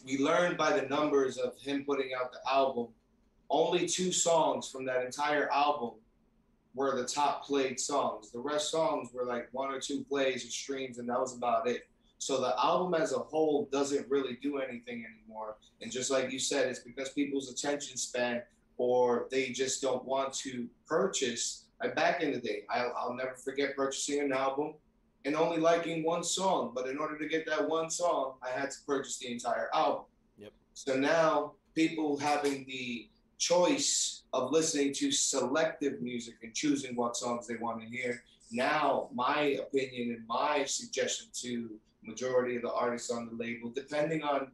[0.04, 2.88] we learned by the numbers of him putting out the album,
[3.50, 5.92] only two songs from that entire album
[6.74, 8.32] were the top played songs.
[8.32, 11.68] The rest songs were like one or two plays or streams, and that was about
[11.68, 11.88] it.
[12.18, 15.56] So the album as a whole doesn't really do anything anymore.
[15.82, 18.42] And just like you said, it's because people's attention span
[18.78, 21.65] or they just don't want to purchase.
[21.86, 24.74] Like back in the day, I'll, I'll never forget purchasing an album
[25.24, 26.72] and only liking one song.
[26.74, 30.06] But in order to get that one song, I had to purchase the entire album.
[30.40, 30.52] Yep.
[30.74, 37.46] So now people having the choice of listening to selective music and choosing what songs
[37.46, 38.24] they want to hear.
[38.52, 41.70] Now, my opinion and my suggestion to
[42.02, 44.48] majority of the artists on the label, depending on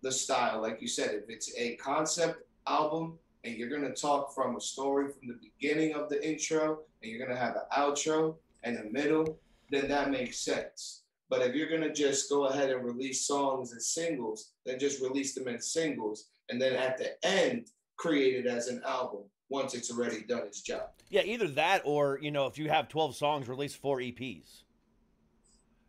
[0.00, 4.56] the style, like you said, if it's a concept album and you're gonna talk from
[4.56, 8.78] a story from the beginning of the intro and you're gonna have an outro and
[8.78, 9.38] a middle,
[9.70, 11.02] then that makes sense.
[11.28, 15.34] But if you're gonna just go ahead and release songs as singles, then just release
[15.34, 19.90] them as singles, and then at the end create it as an album once it's
[19.90, 20.90] already done its job.
[21.08, 24.64] Yeah, either that or you know, if you have 12 songs, release four EPs.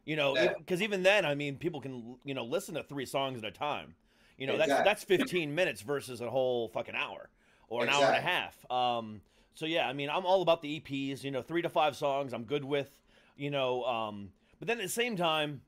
[0.05, 3.39] You know, because even then, I mean, people can you know listen to three songs
[3.39, 3.95] at a time.
[4.37, 4.83] You know, Exactly.
[4.85, 7.29] that's that's 15 minutes versus a whole fucking hour
[7.71, 8.69] or an hour and a half.
[8.69, 9.21] Um,
[9.55, 11.23] so yeah, I mean, I'm all about the EPs.
[11.23, 12.89] You know, three to five songs, I'm good with.
[13.37, 14.29] You know, um,
[14.59, 15.61] but then at the same time,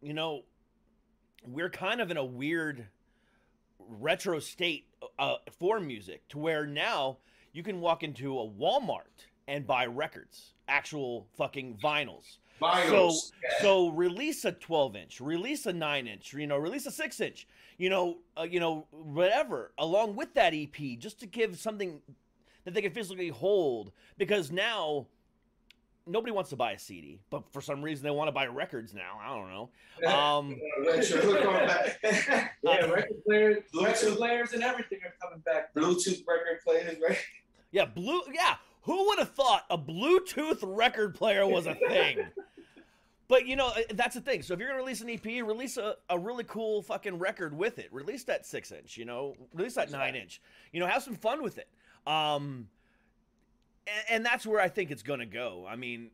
[0.00, 0.44] you know,
[1.46, 2.86] we're kind of in a weird
[3.78, 4.86] retro state
[5.18, 7.18] uh, for music to where now
[7.52, 12.38] you can walk into a Walmart and buy records, actual fucking vinyls.
[12.62, 12.88] Vinyls.
[12.88, 13.12] So
[13.60, 17.48] so release a 12 inch, release a 9 inch, you know, release a 6 inch,
[17.78, 22.00] you know, uh, you know, whatever along with that EP just to give something
[22.64, 25.06] that they can physically hold because now
[26.06, 28.94] nobody wants to buy a CD, but for some reason they want to buy records
[28.94, 29.18] now.
[29.22, 29.70] I don't know.
[30.06, 32.00] Um Retro, we're going back.
[32.62, 35.74] Yeah, record players, record players, and everything are coming back.
[35.74, 37.18] Bluetooth record players, right?
[37.70, 38.20] Yeah, blue.
[38.32, 42.18] Yeah, who would have thought a Bluetooth record player was a thing?
[43.28, 44.42] But you know uh, that's the thing.
[44.42, 47.78] So if you're gonna release an EP, release a, a really cool fucking record with
[47.78, 47.92] it.
[47.92, 48.96] Release that six inch.
[48.96, 50.40] You know, release that nine inch.
[50.72, 51.68] You know, have some fun with it.
[52.06, 52.68] Um,
[53.86, 55.66] and, and that's where I think it's gonna go.
[55.68, 56.10] I mean,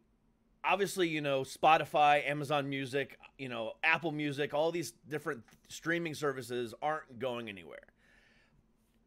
[0.65, 6.75] obviously, you know, Spotify, Amazon Music, you know, Apple Music, all these different streaming services
[6.83, 7.79] aren't going anywhere.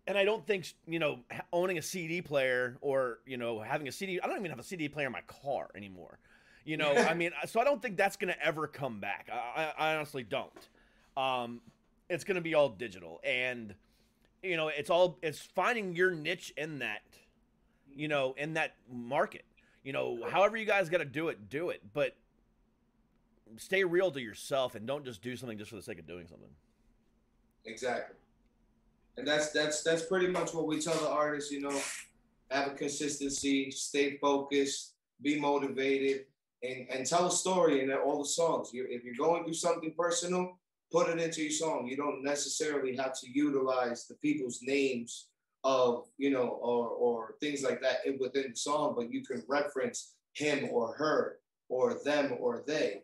[0.07, 1.19] And I don't think, you know,
[1.51, 4.63] owning a CD player or, you know, having a CD, I don't even have a
[4.63, 6.19] CD player in my car anymore.
[6.65, 9.29] You know, I mean, so I don't think that's going to ever come back.
[9.31, 10.51] I, I, honestly don't.
[11.15, 11.61] Um,
[12.09, 13.21] it's going to be all digital.
[13.23, 13.75] And,
[14.41, 17.03] you know, it's all, it's finding your niche in that,
[17.95, 19.45] you know, in that market
[19.85, 21.81] you know, however you guys got to do it, do it.
[21.93, 22.17] But
[23.57, 26.27] stay real to yourself and don't just do something just for the sake of doing
[26.27, 26.49] something.
[27.65, 28.15] Exactly.
[29.17, 31.79] And that's that's that's pretty much what we tell the artists, you know,
[32.49, 36.25] have a consistency, stay focused, be motivated,
[36.63, 38.71] and, and tell a story in all the songs.
[38.73, 40.57] You, if you're going through something personal,
[40.91, 41.87] put it into your song.
[41.87, 45.27] You don't necessarily have to utilize the people's names
[45.65, 50.13] of you know or or things like that within the song but you can reference
[50.33, 51.39] him or her
[51.69, 53.01] or them or they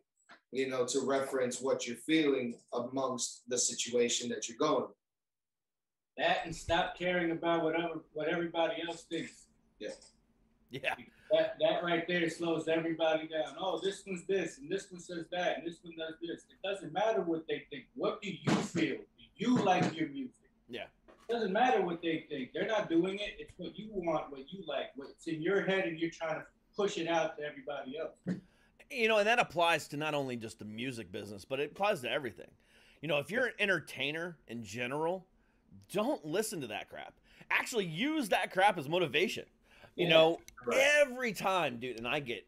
[0.51, 4.85] you know to reference what you're feeling amongst the situation that you're going
[6.17, 9.47] That and stop caring about whatever what everybody else thinks.
[9.79, 10.93] Yeah.
[11.32, 13.56] That that right there slows everybody down.
[13.58, 16.44] Oh, this one's this, and this one says that, and this one does this.
[16.50, 17.86] It doesn't matter what they think.
[17.96, 18.98] What do you feel?
[18.98, 20.36] Do you like your music?
[20.70, 20.86] Yeah.
[21.30, 22.52] It doesn't matter what they think.
[22.54, 23.38] They're not doing it.
[23.39, 26.46] It's what you want, what you like, what's in your head, and you're trying to
[26.76, 28.39] push it out to everybody else.
[28.89, 32.02] You know, and that applies to not only just the music business, but it applies
[32.02, 32.52] to everything.
[33.02, 35.26] You know, if you're an entertainer in general,
[35.94, 37.13] don't listen to that crap.
[37.50, 39.46] Actually, use that crap as motivation.
[39.95, 40.82] You know, correct.
[41.01, 42.45] every time, dude, and I get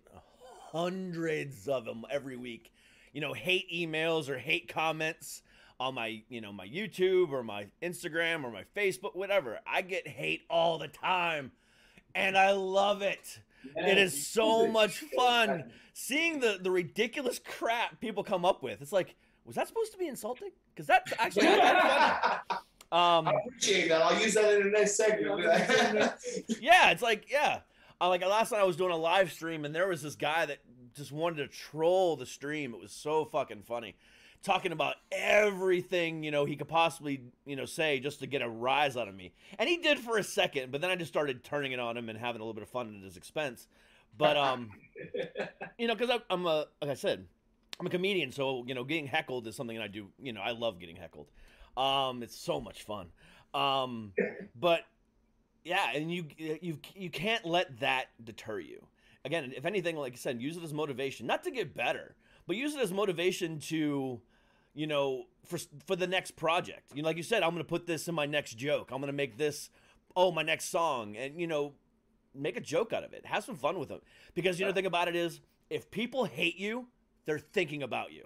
[0.72, 2.72] hundreds of them every week.
[3.12, 5.42] You know, hate emails or hate comments
[5.80, 9.60] on my, you know, my YouTube or my Instagram or my Facebook, whatever.
[9.68, 11.52] I get hate all the time,
[12.16, 13.40] and I love it.
[13.76, 18.82] It is so much fun seeing the the ridiculous crap people come up with.
[18.82, 20.50] It's like, was that supposed to be insulting?
[20.74, 22.62] Because that's actually not that funny.
[22.94, 24.04] Um, I appreciate that.
[24.04, 25.32] I'll use that in the next segment.
[25.32, 25.68] I'll be like,
[26.62, 27.62] yeah, it's like yeah.
[28.00, 30.46] Uh, like last night, I was doing a live stream, and there was this guy
[30.46, 30.60] that
[30.96, 32.72] just wanted to troll the stream.
[32.72, 33.96] It was so fucking funny,
[34.44, 38.50] talking about everything you know he could possibly you know say just to get a
[38.50, 40.72] rise out of me, and he did for a second.
[40.72, 42.70] But then I just started turning it on him and having a little bit of
[42.70, 43.66] fun at his expense.
[44.20, 44.70] But um,
[45.80, 47.26] you know, because I'm a like I said,
[47.80, 50.10] I'm a comedian, so you know, getting heckled is something that I do.
[50.22, 51.32] You know, I love getting heckled.
[51.76, 53.08] Um, it's so much fun.
[53.54, 54.14] Um,
[54.60, 54.82] but
[55.64, 58.86] yeah, and you you you can't let that deter you.
[59.26, 62.58] Again, if anything, like I said, use it as motivation, not to get better, but
[62.58, 64.20] use it as motivation to,
[64.74, 66.92] you know, for for the next project.
[66.94, 68.92] You know, like you said, I'm going to put this in my next joke.
[68.92, 69.70] I'm going to make this,
[70.16, 71.74] oh, my next song, and you know,
[72.36, 73.26] make a joke out of it.
[73.26, 76.26] Have some fun with it, because you know the thing about it is, if people
[76.26, 76.88] hate you,
[77.26, 78.26] they're thinking about you.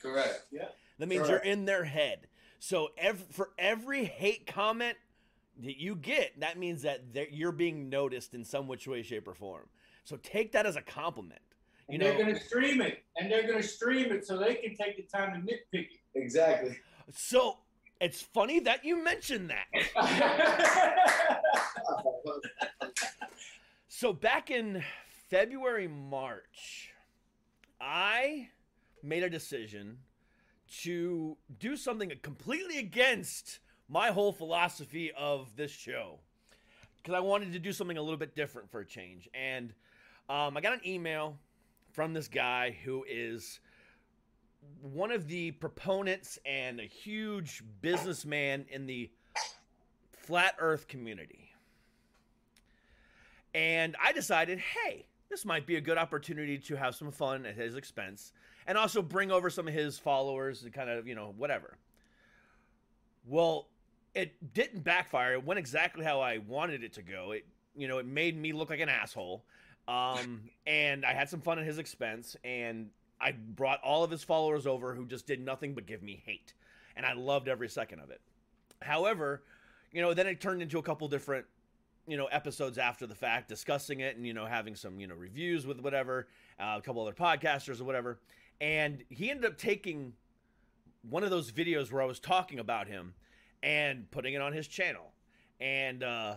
[0.00, 0.44] Correct.
[0.52, 0.68] Yeah.
[0.98, 1.44] That means Correct.
[1.44, 2.28] you're in their head.
[2.66, 4.96] So ev- for every hate comment
[5.62, 9.34] that you get, that means that you're being noticed in some which way, shape, or
[9.34, 9.66] form.
[10.04, 11.42] So take that as a compliment.
[11.90, 14.74] You And know, they're gonna stream it, and they're gonna stream it so they can
[14.74, 16.00] take the time to nitpick it.
[16.14, 16.78] Exactly.
[17.14, 17.58] so
[18.00, 19.66] it's funny that you mentioned that.
[23.88, 24.82] So back in
[25.30, 26.90] February, March,
[27.80, 28.48] I
[29.02, 29.98] made a decision
[30.82, 36.18] to do something completely against my whole philosophy of this show
[37.04, 39.28] because I wanted to do something a little bit different for a change.
[39.34, 39.74] And
[40.30, 41.36] um, I got an email
[41.92, 43.60] from this guy who is
[44.80, 49.10] one of the proponents and a huge businessman in the
[50.12, 51.50] flat earth community.
[53.54, 57.54] And I decided, hey, this might be a good opportunity to have some fun at
[57.54, 58.32] his expense
[58.66, 61.76] and also bring over some of his followers and kind of, you know, whatever.
[63.26, 63.68] Well,
[64.14, 65.34] it didn't backfire.
[65.34, 67.32] It went exactly how I wanted it to go.
[67.32, 67.46] It,
[67.76, 69.44] you know, it made me look like an asshole.
[69.88, 74.22] Um, and I had some fun at his expense, and I brought all of his
[74.22, 76.54] followers over who just did nothing but give me hate.
[76.96, 78.20] And I loved every second of it.
[78.80, 79.42] However,
[79.92, 81.46] you know, then it turned into a couple different
[82.06, 85.14] you know episodes after the fact discussing it and you know having some you know
[85.14, 86.28] reviews with whatever
[86.60, 88.18] uh, a couple other podcasters or whatever
[88.60, 90.14] and he ended up taking
[91.08, 93.14] one of those videos where i was talking about him
[93.64, 95.12] and putting it on his channel.
[95.58, 96.36] And uh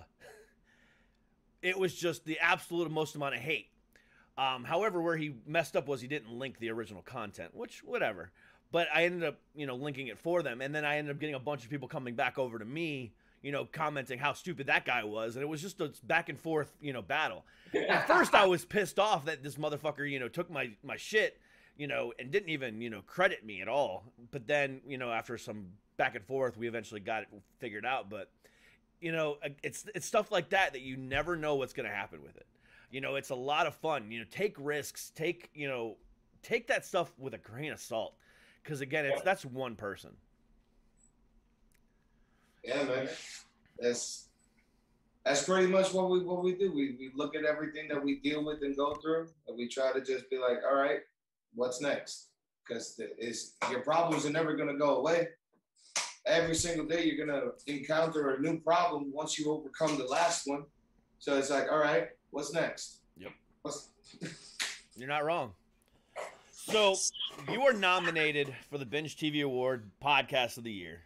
[1.61, 3.67] it was just the absolute most amount of hate.
[4.37, 8.31] Um, however, where he messed up was he didn't link the original content, which whatever.
[8.71, 11.19] But I ended up, you know, linking it for them, and then I ended up
[11.19, 14.67] getting a bunch of people coming back over to me, you know, commenting how stupid
[14.67, 17.45] that guy was, and it was just a back and forth, you know, battle.
[17.73, 21.39] At first, I was pissed off that this motherfucker, you know, took my my shit,
[21.77, 24.03] you know, and didn't even, you know, credit me at all.
[24.31, 25.67] But then, you know, after some
[25.97, 28.09] back and forth, we eventually got it figured out.
[28.09, 28.29] But
[28.99, 32.21] you know, it's it's stuff like that that you never know what's going to happen
[32.23, 32.47] with it.
[32.89, 34.11] You know, it's a lot of fun.
[34.11, 35.97] You know, take risks, take you know,
[36.41, 38.15] take that stuff with a grain of salt,
[38.63, 40.11] because again, it's that's one person.
[42.63, 43.07] Yeah, man.
[43.79, 44.29] That's
[45.23, 46.71] that's pretty much what we what we do.
[46.71, 49.91] We we look at everything that we deal with and go through, and we try
[49.93, 51.01] to just be like, all right,
[51.57, 52.29] what's next?
[52.65, 55.27] Because is your problems are never gonna go away.
[56.25, 60.63] Every single day you're gonna encounter a new problem once you overcome the last one.
[61.19, 63.01] So it's like, all right, what's next?
[63.17, 63.31] Yep.
[63.63, 63.89] What's
[64.95, 65.53] You're not wrong.
[66.51, 66.95] So
[67.49, 71.01] you are nominated for the Binge TV Award Podcast of the Year.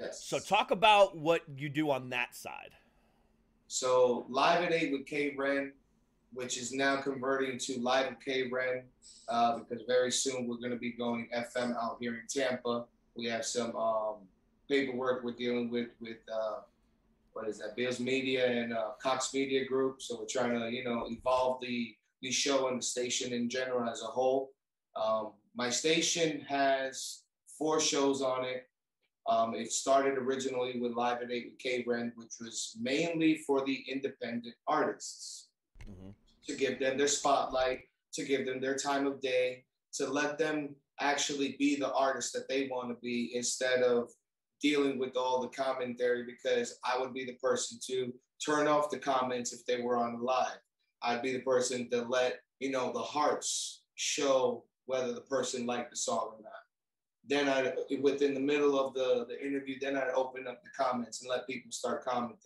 [0.00, 0.24] yes.
[0.24, 2.70] So talk about what you do on that side.
[3.68, 5.72] So live at eight with K Ren,
[6.32, 8.82] which is now converting to live with K Ren,
[9.28, 12.84] uh, because very soon we're going to be going FM out here in Tampa.
[13.16, 14.16] We have some um,
[14.68, 16.60] paperwork we're dealing with with uh,
[17.32, 17.76] what is that?
[17.76, 20.00] Beasley Media and uh, Cox Media Group.
[20.00, 23.88] So we're trying to you know evolve the the show and the station in general
[23.88, 24.52] as a whole.
[24.96, 27.22] Um, my station has
[27.58, 28.68] four shows on it.
[29.28, 33.64] Um, it started originally with Live at 8 with K Brand, which was mainly for
[33.64, 35.45] the independent artists
[35.88, 36.14] Mhm.
[36.44, 39.64] to give them their spotlight, to give them their time of day,
[39.94, 44.10] to let them actually be the artist that they want to be instead of
[44.60, 48.14] dealing with all the commentary because I would be the person to
[48.44, 50.60] turn off the comments if they were on live.
[51.02, 55.90] I'd be the person to let, you know, the hearts show whether the person liked
[55.90, 56.66] the song or not
[57.28, 61.20] then I within the middle of the, the interview, then I'd open up the comments
[61.20, 62.38] and let people start commenting.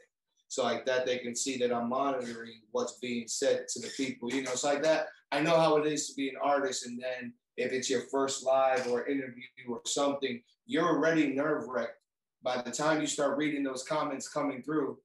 [0.51, 4.34] So like that they can see that I'm monitoring what's being said to the people.
[4.34, 5.07] You know, it's like that.
[5.30, 8.44] I know how it is to be an artist, and then if it's your first
[8.44, 12.01] live or interview or something, you're already nerve wracked.
[12.42, 14.98] By the time you start reading those comments coming through,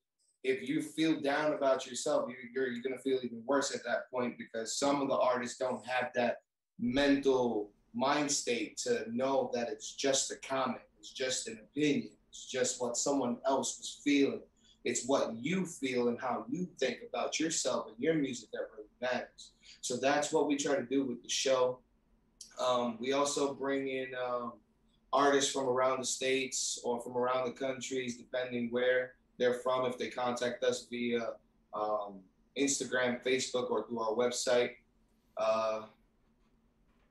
[0.43, 4.09] if you feel down about yourself, you, you're, you're gonna feel even worse at that
[4.09, 6.37] point because some of the artists don't have that
[6.79, 12.47] mental mind state to know that it's just a comment, it's just an opinion, it's
[12.47, 14.41] just what someone else was feeling.
[14.86, 18.88] It's what you feel and how you think about yourself and your music that really
[19.01, 19.51] matters.
[19.81, 21.79] So that's what we try to do with the show.
[22.63, 24.53] Um, we also bring in um,
[25.11, 29.86] artists from around the states or from around the countries, depending where they're from.
[29.86, 31.33] If they contact us via
[31.73, 32.19] um,
[32.57, 34.71] Instagram, Facebook, or through our website.
[35.38, 35.81] Uh,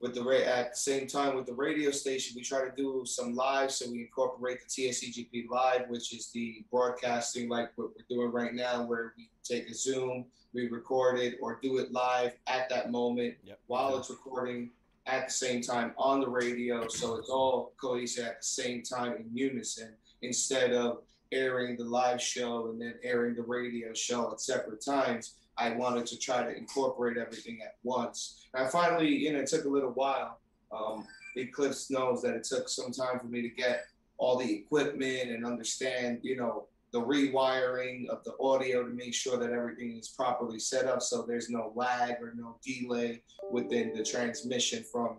[0.05, 3.35] with the at the same time with the radio station, we try to do some
[3.35, 8.31] live, so we incorporate the TSEGP live, which is the broadcasting like what we're doing
[8.31, 12.69] right now, where we take a Zoom, we record it, or do it live at
[12.69, 13.59] that moment Yep.
[13.67, 14.71] while it's recording
[15.07, 19.15] at the same time on the radio, so it's all cohesive at the same time
[19.17, 20.99] in unison, instead of
[21.33, 25.37] airing the live show and then airing the radio show at separate times.
[25.57, 28.49] I wanted to try to incorporate everything at once.
[28.55, 30.41] And I finally, you know, it took a little while.
[30.73, 33.85] Um, Eclipse knows that it took some time for me to get
[34.19, 39.37] all the equipment and understand, you know, the rewiring of the audio to make sure
[39.37, 44.05] that everything is properly set up so there's no lag or no delay within the
[44.05, 45.17] transmission from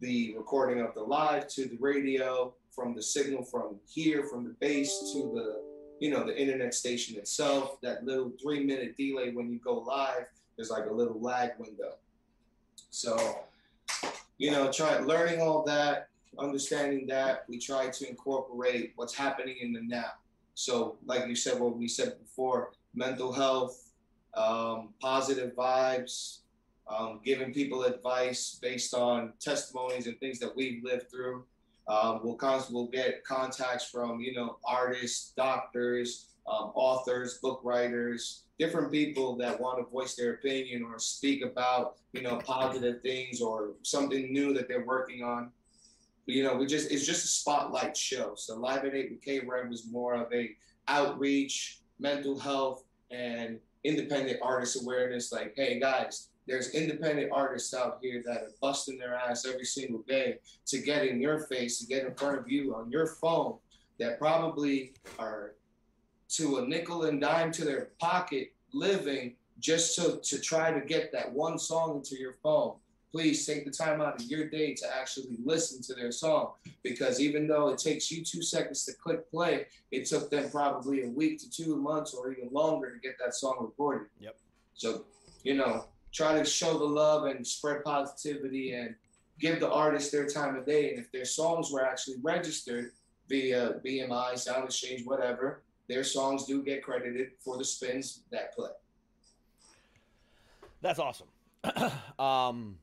[0.00, 4.54] the recording of the live to the radio, from the signal from here, from the
[4.60, 5.69] base to the
[6.00, 10.26] you know the internet station itself that little three minute delay when you go live
[10.56, 11.94] there's like a little lag window.
[12.90, 13.38] So
[14.38, 19.72] you know try learning all that understanding that we try to incorporate what's happening in
[19.72, 20.12] the now.
[20.54, 23.92] So like you said what we said before mental health
[24.34, 26.40] um, positive vibes
[26.88, 31.44] um, giving people advice based on testimonies and things that we've lived through
[31.90, 32.38] um, we'll,
[32.70, 39.60] we'll get contacts from you know artists, doctors, um, authors, book writers, different people that
[39.60, 44.54] want to voice their opinion or speak about you know positive things or something new
[44.54, 45.50] that they're working on.
[46.26, 48.34] But, you know, we just it's just a spotlight show.
[48.36, 50.50] So Live at Eight with K Red was more of a
[50.86, 55.32] outreach, mental health, and independent artist awareness.
[55.32, 60.02] Like, hey guys, there's independent artists out here that are busting their ass every single
[60.08, 63.56] day to get in your face, to get in front of you on your phone
[64.00, 65.54] that probably are
[66.28, 71.12] to a nickel and dime to their pocket living, just to, to try to get
[71.12, 72.74] that one song into your phone,
[73.12, 76.54] please take the time out of your day to actually listen to their song.
[76.82, 81.04] Because even though it takes you two seconds to click play, it took them probably
[81.04, 84.08] a week to two months or even longer to get that song recorded.
[84.18, 84.36] Yep.
[84.74, 85.04] So,
[85.44, 88.94] you know, try to show the love and spread positivity and
[89.38, 90.90] give the artists their time of day.
[90.90, 92.92] And if their songs were actually registered
[93.28, 98.70] via BMI, Sound Exchange, whatever, their songs do get credited for the spins that play.
[100.82, 101.26] That's awesome.
[102.18, 102.78] um,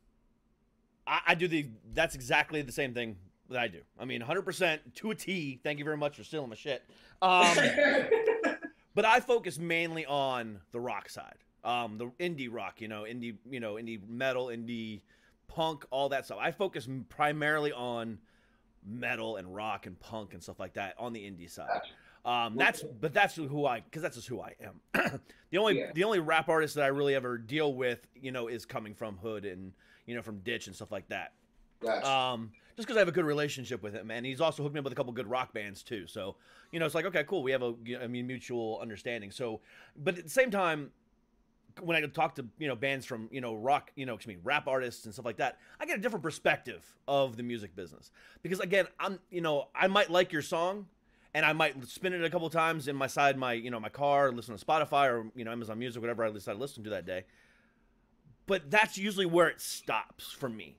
[1.06, 1.68] I, I do the.
[1.94, 3.16] That's exactly the same thing
[3.50, 3.80] that I do.
[4.00, 5.60] I mean, 100% to a T.
[5.64, 6.84] Thank you very much for stealing my shit.
[7.22, 7.56] Um,
[8.96, 11.38] but I focus mainly on the rock side,
[11.68, 12.82] um, the indie rock.
[12.82, 15.02] You know, indie, you know, indie metal, indie
[15.48, 16.38] punk, all that stuff.
[16.42, 18.18] I focus primarily on
[18.86, 21.82] metal and rock and punk and stuff like that on the indie side.
[22.26, 25.22] Um, that's but that's who I because that's just who I am.
[25.52, 25.92] the only Yeah.
[25.94, 29.18] the only rap artist that I really ever deal with, you know, is coming from
[29.18, 29.72] Hood and
[30.06, 31.34] you know from Ditch and stuff like that.
[31.82, 32.10] Gotcha.
[32.10, 34.80] Um, just because I have a good relationship with him, and he's also hooked me
[34.80, 36.06] up with a couple good rock bands too.
[36.06, 36.36] So
[36.72, 39.32] you know, it's like okay, cool, we have a I mean mutual understanding.
[39.32, 39.62] So,
[39.96, 40.92] but at the same time,
[41.82, 44.42] when I talk to you know bands from you know rock, you know, excuse me,
[44.44, 48.12] rap artists and stuff like that, I get a different perspective of the music business
[48.42, 50.88] because again, I'm you know I might like your song.
[51.34, 53.90] And I might spin it a couple times in my side, my you know my
[53.90, 56.90] car, listen to Spotify or you know Amazon Music, whatever I decide to listen to
[56.92, 57.26] that day.
[58.48, 60.78] But that's usually where it stops for me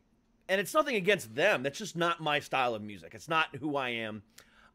[0.49, 1.63] and it's nothing against them.
[1.63, 3.13] That's just not my style of music.
[3.15, 4.23] It's not who I am.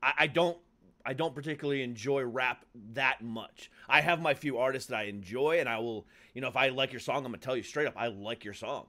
[0.02, 0.58] I, I don't
[1.06, 3.70] I don't particularly enjoy rap that much.
[3.90, 6.70] I have my few artists that I enjoy, and I will, you know, if I
[6.70, 8.86] like your song, I'm gonna tell you straight up, I like your song.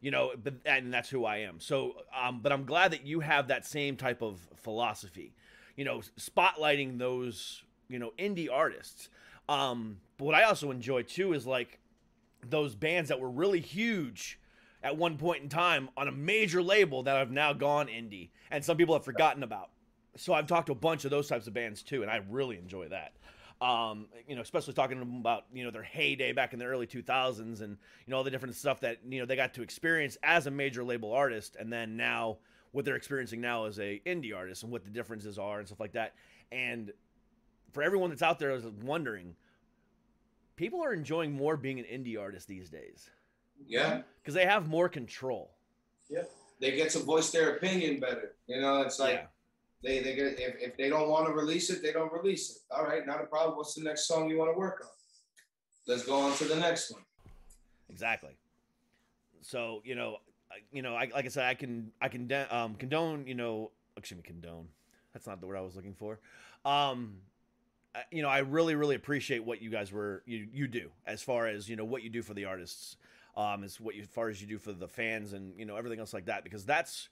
[0.00, 1.60] You know, but and that's who I am.
[1.60, 5.34] So, um, but I'm glad that you have that same type of philosophy.
[5.76, 9.08] You know, spotlighting those, you know, indie artists.
[9.48, 11.78] Um, but what I also enjoy too is like
[12.48, 14.38] those bands that were really huge
[14.82, 18.64] at one point in time on a major label that have now gone indie and
[18.64, 19.70] some people have forgotten about.
[20.16, 22.58] So I've talked to a bunch of those types of bands too, and I really
[22.58, 23.12] enjoy that.
[23.60, 26.64] Um, you know, especially talking to them about you know their heyday back in the
[26.64, 29.62] early 2000s and you know all the different stuff that you know they got to
[29.62, 32.38] experience as a major label artist, and then now
[32.72, 35.78] what they're experiencing now as a indie artist and what the differences are and stuff
[35.78, 36.14] like that.
[36.50, 36.92] And
[37.72, 39.36] for everyone that's out there that's wondering,
[40.56, 43.10] people are enjoying more being an indie artist these days
[43.66, 44.02] yeah.
[44.22, 45.50] because they have more control.
[46.08, 46.22] Yeah,
[46.60, 48.34] they get to voice their opinion better.
[48.46, 49.26] You know, it's like yeah.
[49.84, 52.56] They, they get if, if they don't want to release it, they don't release it.
[52.74, 53.56] All right, not a problem.
[53.56, 54.90] What's the next song you want to work on?
[55.86, 57.02] Let's go on to the next one.
[57.90, 58.30] Exactly.
[59.42, 60.16] So you know,
[60.72, 63.26] you know, I, like I said, I can I can um, condone.
[63.26, 64.68] You know, excuse me, condone.
[65.12, 66.18] That's not the word I was looking for.
[66.64, 67.16] Um,
[67.94, 71.22] I- you know, I really really appreciate what you guys were you you do as
[71.22, 72.96] far as you know what you do for the artists.
[73.36, 75.76] Um, is what you as far as you do for the fans and you know
[75.76, 77.08] everything else like that because that's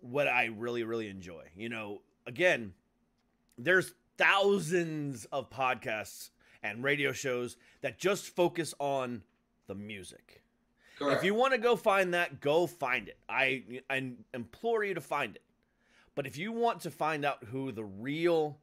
[0.00, 1.44] what I really really enjoy.
[1.56, 2.74] You know, again,
[3.58, 6.30] there's thousands of podcasts
[6.62, 9.22] and radio shows that just focus on
[9.66, 10.42] the music.
[10.98, 11.18] Correct.
[11.18, 13.18] If you want to go find that, go find it.
[13.28, 15.42] I, I implore you to find it.
[16.14, 18.58] But if you want to find out who the real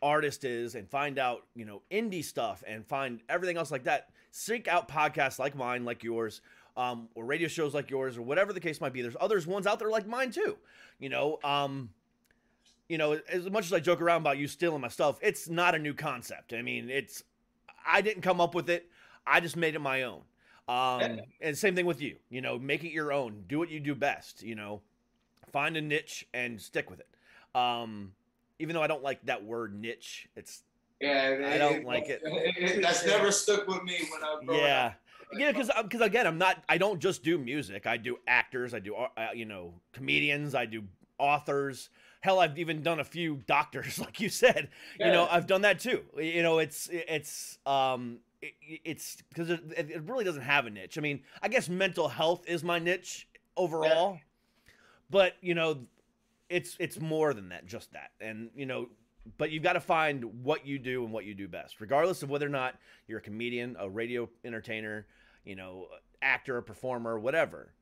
[0.00, 4.10] artist is and find out, you know, indie stuff and find everything else like that,
[4.30, 6.40] seek out podcasts like mine, like yours,
[6.76, 9.02] um, or radio shows like yours, or whatever the case might be.
[9.02, 10.56] There's others ones out there like mine too.
[10.98, 11.90] You know, um,
[12.88, 15.74] you know, as much as I joke around about you stealing my stuff, it's not
[15.74, 16.52] a new concept.
[16.52, 17.22] I mean, it's
[17.86, 18.88] I didn't come up with it.
[19.26, 20.22] I just made it my own.
[20.68, 22.16] Um, and same thing with you.
[22.30, 23.44] You know, make it your own.
[23.48, 24.42] Do what you do best.
[24.42, 24.80] You know,
[25.52, 27.08] find a niche and stick with it.
[27.54, 28.12] Um,
[28.58, 30.62] even though I don't like that word niche, it's
[31.00, 32.22] yeah, I don't like it.
[32.80, 34.86] That's never stuck with me when I was growing yeah.
[34.86, 34.94] up.
[35.34, 36.62] Yeah, because because again, I'm not.
[36.68, 37.86] I don't just do music.
[37.86, 38.74] I do actors.
[38.74, 40.54] I do uh, you know comedians.
[40.54, 40.84] I do
[41.18, 41.90] authors.
[42.20, 44.68] Hell, I've even done a few doctors, like you said.
[44.98, 46.02] You know, I've done that too.
[46.16, 48.54] You know, it's it's um it,
[48.84, 50.98] it's because it, it really doesn't have a niche.
[50.98, 54.18] I mean, I guess mental health is my niche overall,
[55.10, 55.80] but you know,
[56.48, 58.10] it's it's more than that, just that.
[58.20, 58.88] And you know,
[59.38, 62.30] but you've got to find what you do and what you do best, regardless of
[62.30, 62.74] whether or not
[63.06, 65.06] you're a comedian, a radio entertainer,
[65.44, 65.88] you know,
[66.20, 67.72] actor, or performer, whatever.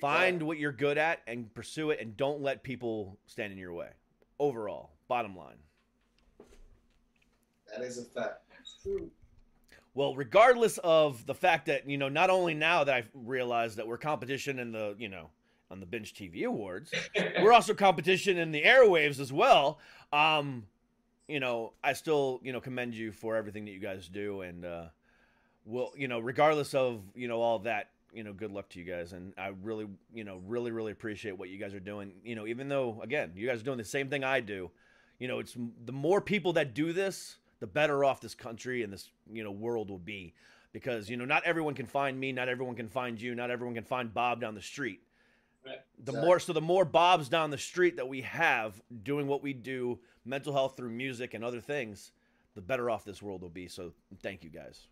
[0.00, 3.72] Find what you're good at and pursue it, and don't let people stand in your
[3.72, 3.90] way.
[4.38, 5.56] Overall, bottom line.
[7.72, 8.42] That is a fact.
[8.50, 9.10] That's true.
[9.94, 13.86] Well, regardless of the fact that you know, not only now that I've realized that
[13.86, 15.30] we're competition in the you know
[15.70, 16.92] on the binge TV awards,
[17.40, 19.78] we're also competition in the airwaves as well.
[20.12, 20.66] Um,
[21.28, 24.64] you know, I still you know commend you for everything that you guys do, and
[24.64, 24.86] uh,
[25.64, 28.84] well, you know, regardless of you know all that, you know, good luck to you
[28.84, 32.12] guys, and I really, you know, really, really appreciate what you guys are doing.
[32.24, 34.70] You know, even though again, you guys are doing the same thing I do.
[35.18, 38.92] You know, it's the more people that do this, the better off this country and
[38.92, 40.34] this you know world will be,
[40.72, 43.74] because you know not everyone can find me, not everyone can find you, not everyone
[43.74, 45.00] can find Bob down the street.
[45.64, 45.78] Right.
[46.04, 46.26] The Exactly.
[46.26, 49.98] more so the more Bobs down the street that we have doing what we do,
[50.24, 52.12] mental health through music and other things,
[52.54, 53.66] the better off this world will be.
[53.66, 53.92] So
[54.22, 54.88] thank you guys.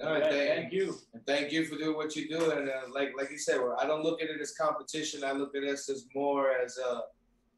[0.00, 0.96] All right, Yeah, thank, thank you.
[1.12, 2.52] And thank you for doing what you do.
[2.52, 5.24] And uh, like like you said, I don't look at it as competition.
[5.24, 7.00] I look at us as more as uh,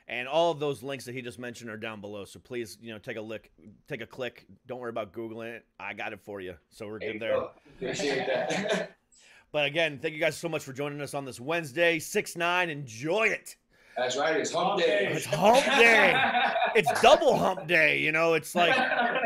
[0.08, 2.26] And all of those links that he just mentioned are down below.
[2.26, 3.50] So please, you know, take a look,
[3.88, 4.46] take a click.
[4.68, 5.66] Don't worry about googling it.
[5.80, 6.56] I got it for you.
[6.70, 7.32] So we're There good there.
[7.34, 7.52] go.
[7.78, 8.92] Appreciate that.
[9.54, 12.72] But again, thank you guys so much for joining us on this Wednesday, six nine.
[12.72, 13.56] Enjoy it.
[13.96, 14.36] That's right.
[14.36, 15.10] It's hump day.
[15.12, 16.20] It's hump day.
[16.76, 18.00] It's double hump day.
[18.00, 18.76] You know, it's like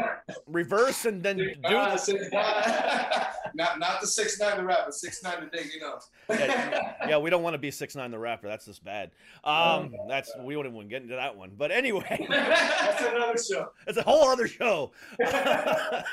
[0.47, 1.95] reverse and then do the.
[1.95, 2.43] six nine.
[3.58, 5.99] Not not the six nine the rapper, six nine the dig, you know.
[6.30, 8.47] Yeah, yeah, we don't want to be six nine the rapper.
[8.47, 9.12] That's just bad.
[9.43, 11.51] Um, that's we wouldn't even get into that one.
[11.58, 12.26] But anyway.
[12.30, 13.72] That's another show.
[13.88, 14.91] It's a whole other show.
[15.18, 16.05] but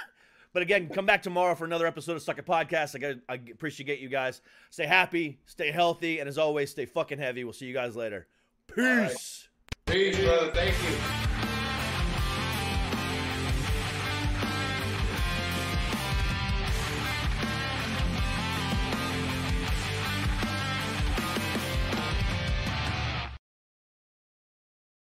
[0.55, 2.97] again, come back tomorrow for another episode of Suck It Podcast.
[2.97, 4.41] I, got, I appreciate you guys.
[4.71, 7.45] Stay happy, stay healthy, and as always, stay fucking heavy.
[7.45, 8.27] We'll see you guys later.
[8.75, 9.49] Peace.
[9.85, 10.51] Peace, brother.
[10.53, 11.34] Thank you.